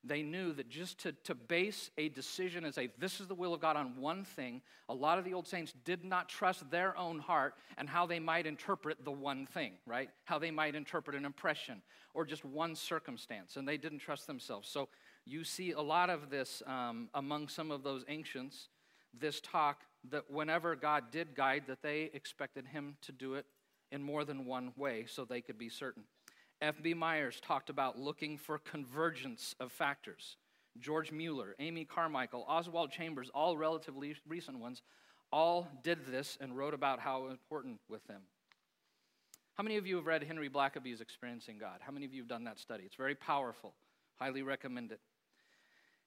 [0.08, 3.52] They knew that just to, to base a decision and say, this is the will
[3.52, 6.96] of God on one thing, a lot of the old saints did not trust their
[6.96, 10.08] own heart and how they might interpret the one thing, right?
[10.24, 11.82] How they might interpret an impression
[12.14, 14.68] or just one circumstance, and they didn't trust themselves.
[14.68, 14.88] So
[15.26, 18.68] you see a lot of this um, among some of those ancients,
[19.12, 23.44] this talk that whenever God did guide, that they expected Him to do it
[23.92, 26.04] in more than one way so they could be certain.
[26.60, 26.94] F.B.
[26.94, 30.36] Myers talked about looking for convergence of factors.
[30.78, 34.82] George Mueller, Amy Carmichael, Oswald Chambers, all relatively recent ones,
[35.32, 38.22] all did this and wrote about how important with them.
[39.54, 41.80] How many of you have read Henry Blackaby's Experiencing God?
[41.80, 42.84] How many of you have done that study?
[42.84, 43.74] It's very powerful.
[44.16, 45.00] Highly recommend it.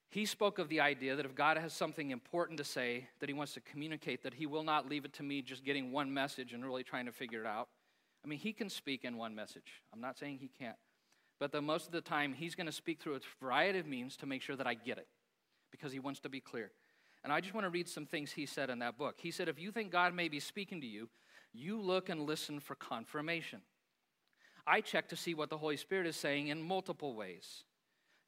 [0.08, 3.34] He spoke of the idea that if God has something important to say that he
[3.34, 6.52] wants to communicate, that he will not leave it to me just getting one message
[6.52, 7.68] and really trying to figure it out.
[8.24, 9.82] I mean, he can speak in one message.
[9.92, 10.76] I'm not saying he can't.
[11.40, 14.16] But the most of the time, he's going to speak through a variety of means
[14.18, 15.08] to make sure that I get it
[15.72, 16.70] because he wants to be clear.
[17.24, 19.16] And I just want to read some things he said in that book.
[19.18, 21.08] He said, If you think God may be speaking to you,
[21.52, 23.60] you look and listen for confirmation.
[24.66, 27.64] I check to see what the Holy Spirit is saying in multiple ways.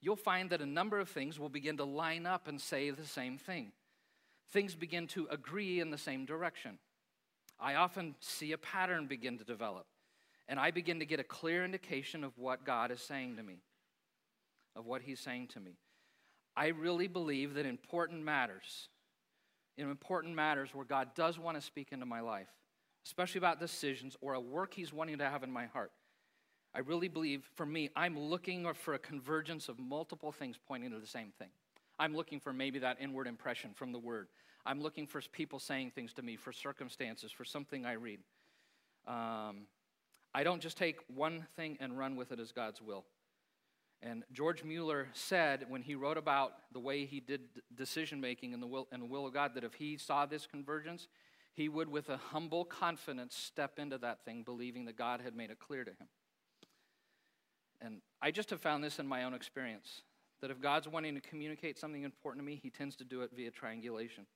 [0.01, 3.07] You'll find that a number of things will begin to line up and say the
[3.07, 3.73] same thing.
[4.53, 6.79] Things begin to agree in the same direction.
[7.61, 9.87] I often see a pattern begin to develop,
[10.49, 13.59] and I begin to get a clear indication of what God is saying to me,
[14.77, 15.79] of what He's saying to me.
[16.57, 18.89] I really believe that important matters,
[19.77, 22.49] in important matters where God does want to speak into my life,
[23.07, 25.93] especially about decisions or a work He's wanting to have in my heart.
[26.75, 30.99] I really believe, for me, I'm looking for a convergence of multiple things pointing to
[30.99, 31.51] the same thing.
[31.99, 34.27] I'm looking for maybe that inward impression from the Word.
[34.67, 38.21] I'm looking for people saying things to me, for circumstances, for something I read.
[39.07, 39.67] Um,
[40.35, 43.05] I don't just take one thing and run with it as God's will.
[44.03, 47.41] And George Mueller said when he wrote about the way he did
[47.75, 50.47] decision making in the will in the will of God that if he saw this
[50.47, 51.09] convergence,
[51.55, 55.51] he would with a humble confidence step into that thing believing that God had made
[55.51, 56.09] it clear to him.
[57.81, 60.03] And I just have found this in my own experience
[60.41, 63.31] that if God's wanting to communicate something important to me, he tends to do it
[63.35, 64.27] via triangulation.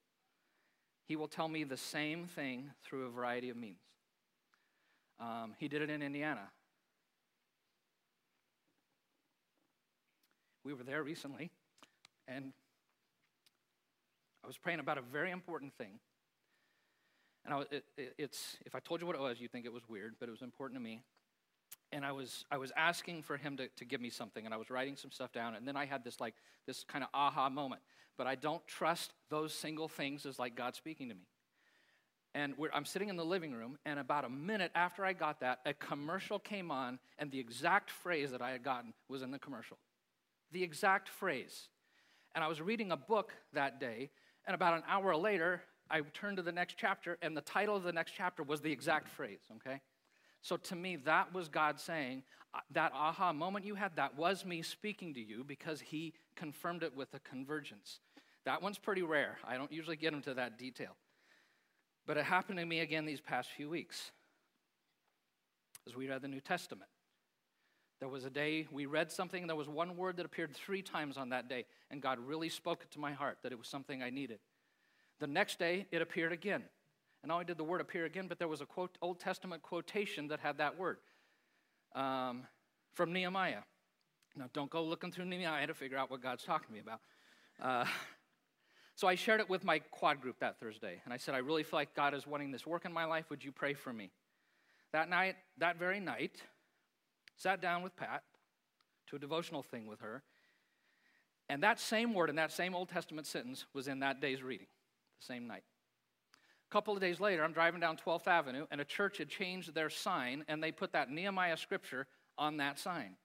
[1.08, 3.80] He will tell me the same thing through a variety of means.
[5.18, 6.50] Um, he did it in Indiana.
[10.64, 11.50] We were there recently,
[12.28, 12.52] and
[14.44, 15.98] I was praying about a very important thing.
[17.46, 19.72] And I it, it, it's, if I told you what it was, you'd think it
[19.72, 21.00] was weird, but it was important to me
[21.92, 24.56] and I was I was asking for him to, to give me something, and I
[24.56, 26.34] was writing some stuff down, and then I had this like
[26.66, 27.82] this kind of aha moment.
[28.16, 31.28] But I don't trust those single things as like God speaking to me.
[32.34, 35.60] And I'm sitting in the living room, and about a minute after I got that,
[35.64, 39.38] a commercial came on, and the exact phrase that I had gotten was in the
[39.38, 39.78] commercial.
[40.52, 41.68] The exact phrase.
[42.34, 44.10] And I was reading a book that day,
[44.46, 47.82] and about an hour later, I turned to the next chapter, and the title of
[47.82, 49.80] the next chapter was the exact phrase, okay?
[50.42, 52.22] So to me, that was God saying,
[52.54, 56.82] uh, that aha moment you had, that was me speaking to you because He confirmed
[56.82, 58.00] it with a convergence.
[58.44, 59.38] That one's pretty rare.
[59.46, 60.96] I don't usually get into that detail.
[62.06, 64.12] But it happened to me again these past few weeks
[65.86, 66.88] as we read the New Testament.
[68.00, 71.16] There was a day we read something, there was one word that appeared three times
[71.16, 74.02] on that day, and God really spoke it to my heart that it was something
[74.02, 74.38] I needed.
[75.18, 76.64] The next day, it appeared again.
[77.28, 80.28] Not only did the word appear again, but there was a quote, Old Testament quotation
[80.28, 80.96] that had that word
[81.94, 82.46] um,
[82.94, 83.60] from Nehemiah.
[84.34, 87.00] Now, don't go looking through Nehemiah to figure out what God's talking to me about.
[87.60, 87.84] Uh,
[88.94, 91.62] so I shared it with my quad group that Thursday, and I said, I really
[91.64, 93.26] feel like God is wanting this work in my life.
[93.28, 94.10] Would you pray for me?
[94.94, 96.42] That night, that very night,
[97.36, 98.22] sat down with Pat
[99.08, 100.22] to a devotional thing with her,
[101.50, 104.68] and that same word in that same Old Testament sentence was in that day's reading,
[105.20, 105.64] the same night.
[106.68, 109.74] A couple of days later, I'm driving down 12th Avenue, and a church had changed
[109.74, 112.06] their sign, and they put that Nehemiah scripture
[112.36, 113.16] on that sign.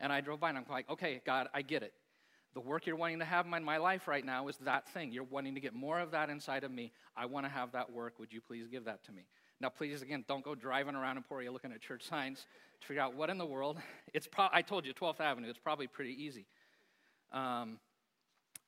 [0.00, 1.92] And I drove by, and I'm like, okay, God, I get it.
[2.54, 5.12] The work you're wanting to have in my life right now is that thing.
[5.12, 6.92] You're wanting to get more of that inside of me.
[7.14, 8.18] I want to have that work.
[8.18, 9.26] Would you please give that to me?
[9.60, 12.46] Now, please, again, don't go driving around Emporia looking at church signs
[12.80, 13.78] to figure out what in the world.
[14.14, 15.50] It's pro- I told you, 12th Avenue.
[15.50, 16.46] It's probably pretty easy.
[17.32, 17.78] Um,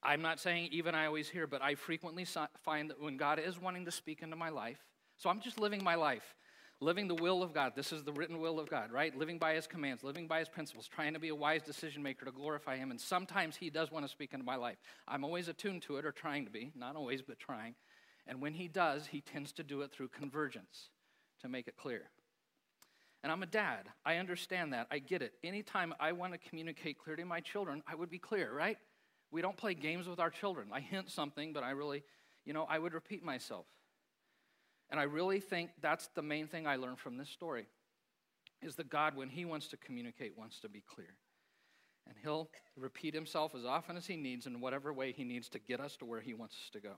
[0.03, 2.26] I'm not saying even I always hear, but I frequently
[2.62, 4.78] find that when God is wanting to speak into my life,
[5.16, 6.34] so I'm just living my life,
[6.80, 7.72] living the will of God.
[7.76, 9.14] This is the written will of God, right?
[9.14, 12.24] Living by His commands, living by His principles, trying to be a wise decision maker
[12.24, 12.90] to glorify Him.
[12.90, 14.78] And sometimes He does want to speak into my life.
[15.07, 17.74] I'm always attuned to it, or trying to be, not always, but trying.
[18.26, 20.88] And when He does, He tends to do it through convergence
[21.42, 22.09] to make it clear.
[23.22, 23.90] And I'm a dad.
[24.07, 24.86] I understand that.
[24.90, 25.34] I get it.
[25.44, 28.78] Anytime I want to communicate clearly to my children, I would be clear, right?
[29.31, 30.68] We don't play games with our children.
[30.72, 32.03] I hint something, but I really,
[32.45, 33.66] you know, I would repeat myself.
[34.91, 37.66] And I really think that's the main thing I learned from this story
[38.62, 41.14] is that God, when He wants to communicate, wants to be clear.
[42.07, 45.59] And He'll repeat Himself as often as He needs in whatever way He needs to
[45.59, 46.95] get us to where He wants us to go.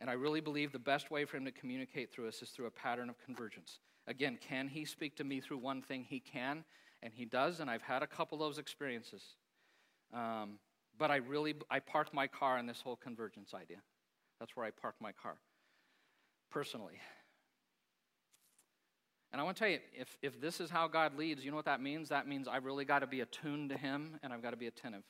[0.00, 2.66] And I really believe the best way for Him to communicate through us is through
[2.66, 3.78] a pattern of convergence.
[4.06, 6.04] Again, can He speak to me through one thing?
[6.08, 6.64] He can,
[7.02, 9.22] and He does, and I've had a couple of those experiences.
[10.12, 10.58] Um,
[11.00, 13.78] but I really, I parked my car in this whole convergence idea.
[14.38, 15.38] That's where I parked my car,
[16.50, 17.00] personally.
[19.32, 21.56] And I want to tell you, if, if this is how God leads, you know
[21.56, 22.10] what that means?
[22.10, 24.66] That means I've really got to be attuned to Him and I've got to be
[24.66, 25.02] attentive.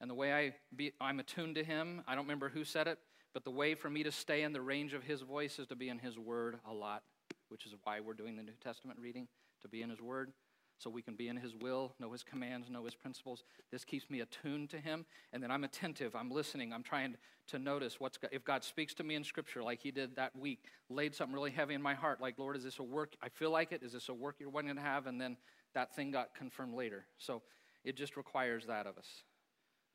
[0.00, 2.98] And the way I be, I'm attuned to Him, I don't remember who said it,
[3.32, 5.76] but the way for me to stay in the range of His voice is to
[5.76, 7.02] be in His Word a lot,
[7.48, 9.26] which is why we're doing the New Testament reading,
[9.62, 10.32] to be in His Word
[10.78, 13.44] so we can be in His will, know His commands, know His principles.
[13.70, 17.16] This keeps me attuned to Him, and then I'm attentive, I'm listening, I'm trying
[17.48, 20.64] to notice what's if God speaks to me in Scripture, like He did that week,
[20.88, 23.14] laid something really heavy in my heart, like Lord, is this a work?
[23.22, 23.82] I feel like it.
[23.82, 25.06] Is this a work you're wanting to have?
[25.06, 25.36] And then
[25.74, 27.06] that thing got confirmed later.
[27.18, 27.42] So
[27.84, 29.08] it just requires that of us,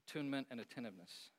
[0.08, 1.30] attunement and attentiveness.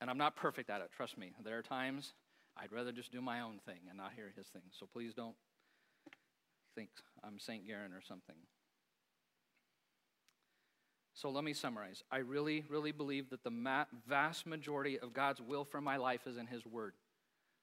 [0.00, 0.90] And I'm not perfect at it.
[0.94, 1.32] Trust me.
[1.44, 2.12] There are times
[2.56, 4.62] I'd rather just do my own thing and not hear His thing.
[4.78, 5.36] So please don't
[6.74, 6.90] think
[7.22, 7.66] Um, I'm St.
[7.66, 8.36] Garen or something.
[11.14, 12.02] So let me summarize.
[12.10, 16.26] I really, really believe that the ma- vast majority of God's will for my life
[16.26, 16.94] is in His Word,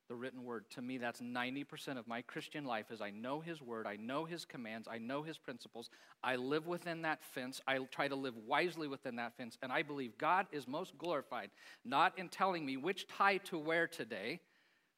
[0.07, 0.65] the written Word.
[0.75, 4.25] To me, that's 90% of my Christian life is I know His Word, I know
[4.25, 5.89] His commands, I know His principles.
[6.23, 7.59] I live within that fence.
[7.67, 9.57] I try to live wisely within that fence.
[9.63, 11.49] And I believe God is most glorified,
[11.83, 14.41] not in telling me which tie to wear today,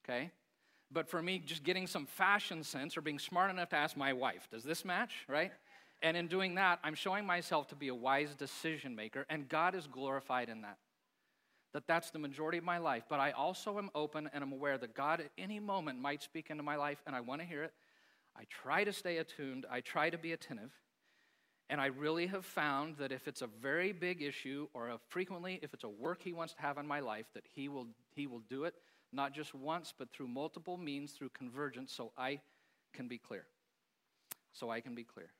[0.04, 0.30] okay?
[0.92, 4.12] But for me, just getting some fashion sense or being smart enough to ask my
[4.12, 5.52] wife, does this match, right?
[6.02, 9.74] And in doing that, I'm showing myself to be a wise decision maker, and God
[9.74, 10.78] is glorified in that.
[11.72, 14.76] That that's the majority of my life, but I also am open and I'm aware
[14.76, 17.62] that God at any moment might speak into my life, and I want to hear
[17.62, 17.72] it.
[18.36, 20.72] I try to stay attuned, I try to be attentive.
[21.70, 25.72] And I really have found that if it's a very big issue, or frequently if
[25.72, 28.42] it's a work he wants to have in my life, that he will, he will
[28.50, 28.74] do it
[29.12, 32.40] not just once, but through multiple means, through convergence, so I
[32.92, 33.44] can be clear.
[34.52, 35.30] So I can be clear.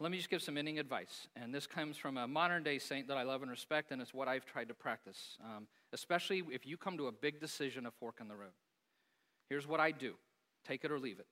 [0.00, 1.28] Let me just give some ending advice.
[1.36, 4.12] And this comes from a modern day saint that I love and respect, and it's
[4.12, 7.90] what I've tried to practice, um, especially if you come to a big decision, a
[7.90, 8.52] fork in the road.
[9.48, 10.14] Here's what I do
[10.66, 11.26] take it or leave it.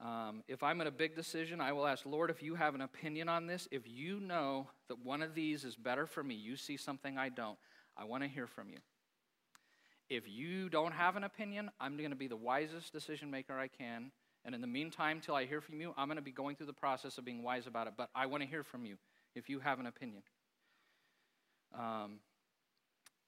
[0.00, 2.82] Um, if I'm in a big decision, I will ask, Lord, if you have an
[2.82, 6.56] opinion on this, if you know that one of these is better for me, you
[6.56, 7.58] see something I don't,
[7.96, 8.78] I want to hear from you.
[10.10, 13.68] If you don't have an opinion, I'm going to be the wisest decision maker I
[13.68, 14.10] can.
[14.44, 16.66] And in the meantime, till I hear from you, I'm going to be going through
[16.66, 17.94] the process of being wise about it.
[17.96, 18.96] But I want to hear from you
[19.34, 20.22] if you have an opinion.
[21.78, 22.20] Um,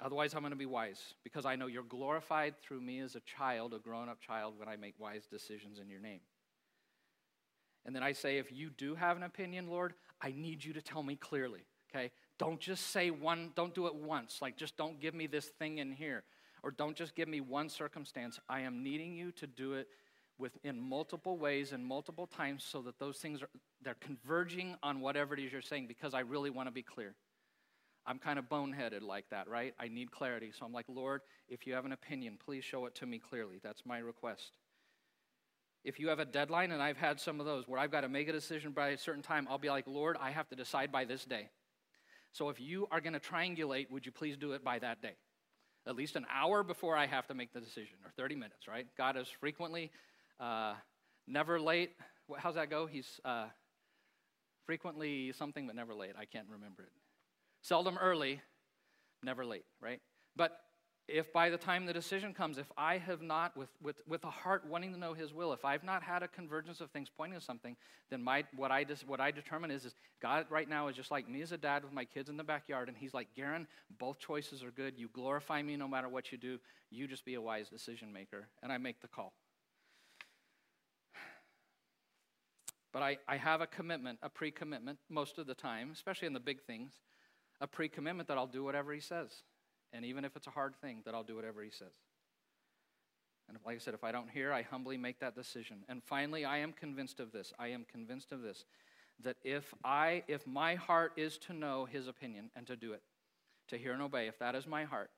[0.00, 3.20] otherwise, I'm going to be wise because I know you're glorified through me as a
[3.20, 6.20] child, a grown up child, when I make wise decisions in your name.
[7.84, 10.82] And then I say, if you do have an opinion, Lord, I need you to
[10.82, 12.10] tell me clearly, okay?
[12.38, 14.38] Don't just say one, don't do it once.
[14.40, 16.24] Like, just don't give me this thing in here
[16.62, 18.38] or don't just give me one circumstance.
[18.48, 19.88] I am needing you to do it
[20.38, 23.48] within multiple ways and multiple times so that those things are
[23.82, 27.14] they're converging on whatever it is you're saying because I really want to be clear.
[28.06, 29.74] I'm kind of boneheaded like that, right?
[29.78, 30.52] I need clarity.
[30.58, 33.60] So I'm like, Lord, if you have an opinion, please show it to me clearly.
[33.62, 34.56] That's my request.
[35.84, 38.08] If you have a deadline, and I've had some of those where I've got to
[38.08, 40.92] make a decision by a certain time, I'll be like, Lord, I have to decide
[40.92, 41.48] by this day.
[42.32, 45.14] So if you are going to triangulate, would you please do it by that day?
[45.86, 48.86] At least an hour before I have to make the decision, or 30 minutes, right?
[48.96, 49.90] God is frequently
[50.38, 50.74] uh,
[51.26, 51.92] never late.
[52.38, 52.86] How's that go?
[52.86, 53.46] He's uh,
[54.66, 56.12] frequently something, but never late.
[56.18, 56.92] I can't remember it.
[57.62, 58.40] Seldom early,
[59.22, 60.00] never late, right?
[60.36, 60.52] But
[61.12, 64.30] if by the time the decision comes, if I have not, with, with, with a
[64.30, 67.38] heart wanting to know His will, if I've not had a convergence of things pointing
[67.38, 67.76] to something,
[68.10, 71.28] then my, what, I, what I determine is, is God right now is just like
[71.28, 73.66] me as a dad with my kids in the backyard, and He's like, Garen,
[73.98, 74.94] both choices are good.
[74.96, 76.58] You glorify me no matter what you do.
[76.90, 78.48] You just be a wise decision maker.
[78.62, 79.32] And I make the call.
[82.92, 86.32] But I, I have a commitment, a pre commitment, most of the time, especially in
[86.32, 86.94] the big things,
[87.60, 89.42] a pre commitment that I'll do whatever He says.
[89.92, 91.92] And even if it's a hard thing, that I'll do whatever he says.
[93.48, 95.78] And like I said, if I don't hear, I humbly make that decision.
[95.88, 97.52] And finally, I am convinced of this.
[97.58, 98.64] I am convinced of this
[99.22, 103.02] that if I if my heart is to know his opinion and to do it,
[103.68, 105.10] to hear and obey, if that is my heart,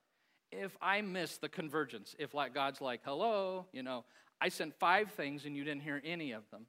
[0.51, 4.05] if I miss the convergence, if like God's like, "Hello, you know,
[4.41, 6.67] I sent 5 things and you didn't hear any of them."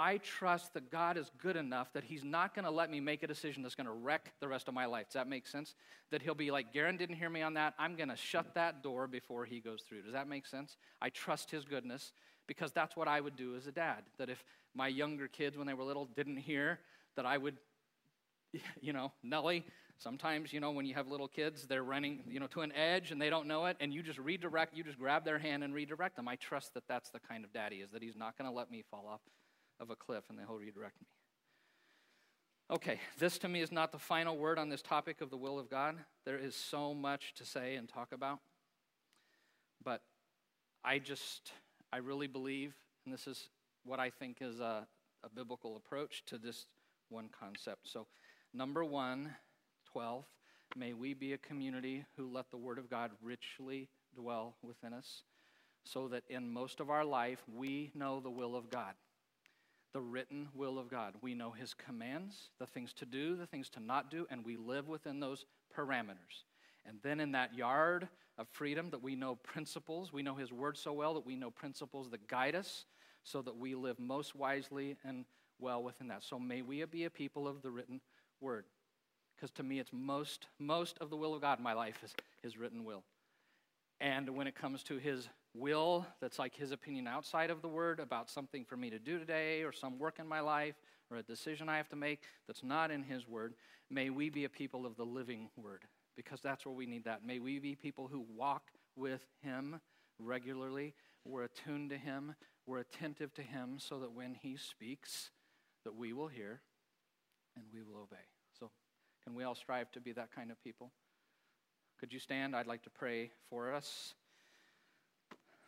[0.00, 3.24] I trust that God is good enough that He's not going to let me make
[3.24, 5.06] a decision that's going to wreck the rest of my life.
[5.06, 5.74] Does that make sense?
[6.12, 7.74] That He'll be like, Garen didn't hear me on that.
[7.80, 10.02] I'm going to shut that door before He goes through.
[10.02, 10.76] Does that make sense?
[11.02, 12.12] I trust His goodness
[12.46, 14.04] because that's what I would do as a dad.
[14.18, 16.78] That if my younger kids, when they were little, didn't hear,
[17.16, 17.56] that I would,
[18.80, 19.66] you know, Nellie,
[19.98, 23.10] sometimes, you know, when you have little kids, they're running, you know, to an edge
[23.10, 25.74] and they don't know it, and you just redirect, you just grab their hand and
[25.74, 26.28] redirect them.
[26.28, 28.70] I trust that that's the kind of daddy is, that He's not going to let
[28.70, 29.22] me fall off
[29.80, 31.06] of a cliff and he'll redirect me.
[32.70, 35.58] Okay, this to me is not the final word on this topic of the will
[35.58, 35.96] of God.
[36.26, 38.40] There is so much to say and talk about.
[39.82, 40.02] But
[40.84, 41.52] I just,
[41.92, 42.74] I really believe,
[43.04, 43.48] and this is
[43.84, 44.86] what I think is a,
[45.24, 46.66] a biblical approach to this
[47.08, 47.88] one concept.
[47.88, 48.06] So,
[48.52, 49.30] number one,
[49.90, 50.26] 12,
[50.76, 55.22] may we be a community who let the Word of God richly dwell within us
[55.84, 58.92] so that in most of our life we know the will of God
[59.92, 61.14] the written will of God.
[61.20, 64.56] We know His commands, the things to do, the things to not do, and we
[64.56, 65.44] live within those
[65.76, 66.44] parameters.
[66.86, 68.08] And then in that yard
[68.38, 71.50] of freedom, that we know principles, we know His word so well that we know
[71.50, 72.84] principles that guide us
[73.24, 75.24] so that we live most wisely and
[75.58, 76.22] well within that.
[76.22, 78.00] So may we be a people of the written
[78.40, 78.64] word.
[79.36, 82.14] Because to me, it's most, most of the will of God in my life is
[82.42, 83.04] His written will.
[84.00, 85.28] And when it comes to His
[85.58, 89.18] will that's like his opinion outside of the word about something for me to do
[89.18, 90.74] today or some work in my life
[91.10, 93.54] or a decision I have to make that's not in his word,
[93.90, 95.84] may we be a people of the living word
[96.16, 97.24] because that's where we need that.
[97.24, 99.80] May we be people who walk with him
[100.18, 100.94] regularly.
[101.24, 102.34] We're attuned to him,
[102.66, 105.30] we're attentive to him so that when he speaks
[105.84, 106.60] that we will hear
[107.56, 108.16] and we will obey.
[108.58, 108.70] So,
[109.24, 110.90] can we all strive to be that kind of people?
[111.98, 112.54] Could you stand?
[112.54, 114.14] I'd like to pray for us.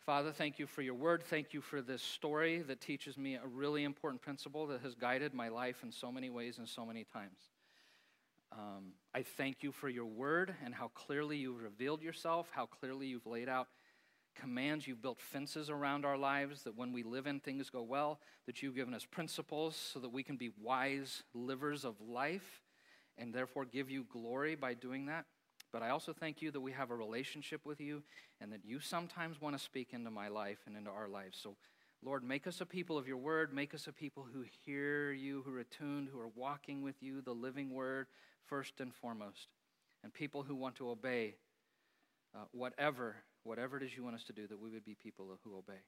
[0.05, 1.21] Father, thank you for your word.
[1.21, 5.31] Thank you for this story that teaches me a really important principle that has guided
[5.31, 7.37] my life in so many ways and so many times.
[8.51, 13.05] Um, I thank you for your word and how clearly you've revealed yourself, how clearly
[13.05, 13.67] you've laid out
[14.35, 14.87] commands.
[14.87, 18.63] You've built fences around our lives that when we live in, things go well, that
[18.63, 22.63] you've given us principles so that we can be wise livers of life
[23.19, 25.25] and therefore give you glory by doing that.
[25.71, 28.03] But I also thank you that we have a relationship with you
[28.39, 31.37] and that you sometimes want to speak into my life and into our lives.
[31.41, 31.55] So,
[32.03, 33.53] Lord, make us a people of your word.
[33.53, 37.21] Make us a people who hear you, who are attuned, who are walking with you,
[37.21, 38.07] the living word,
[38.45, 39.47] first and foremost.
[40.03, 41.35] And people who want to obey
[42.35, 45.27] uh, whatever, whatever it is you want us to do, that we would be people
[45.43, 45.79] who obey.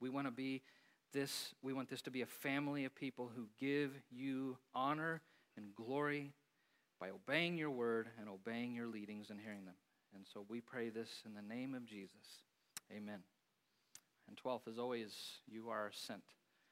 [0.00, 0.62] We want to be
[1.12, 5.22] this, we want this to be a family of people who give you honor
[5.56, 6.32] and glory
[7.00, 9.74] by obeying your word and obeying your leadings and hearing them.
[10.14, 12.42] And so we pray this in the name of Jesus.
[12.94, 13.20] Amen.
[14.28, 15.12] And 12th, as always,
[15.46, 16.22] you are sent.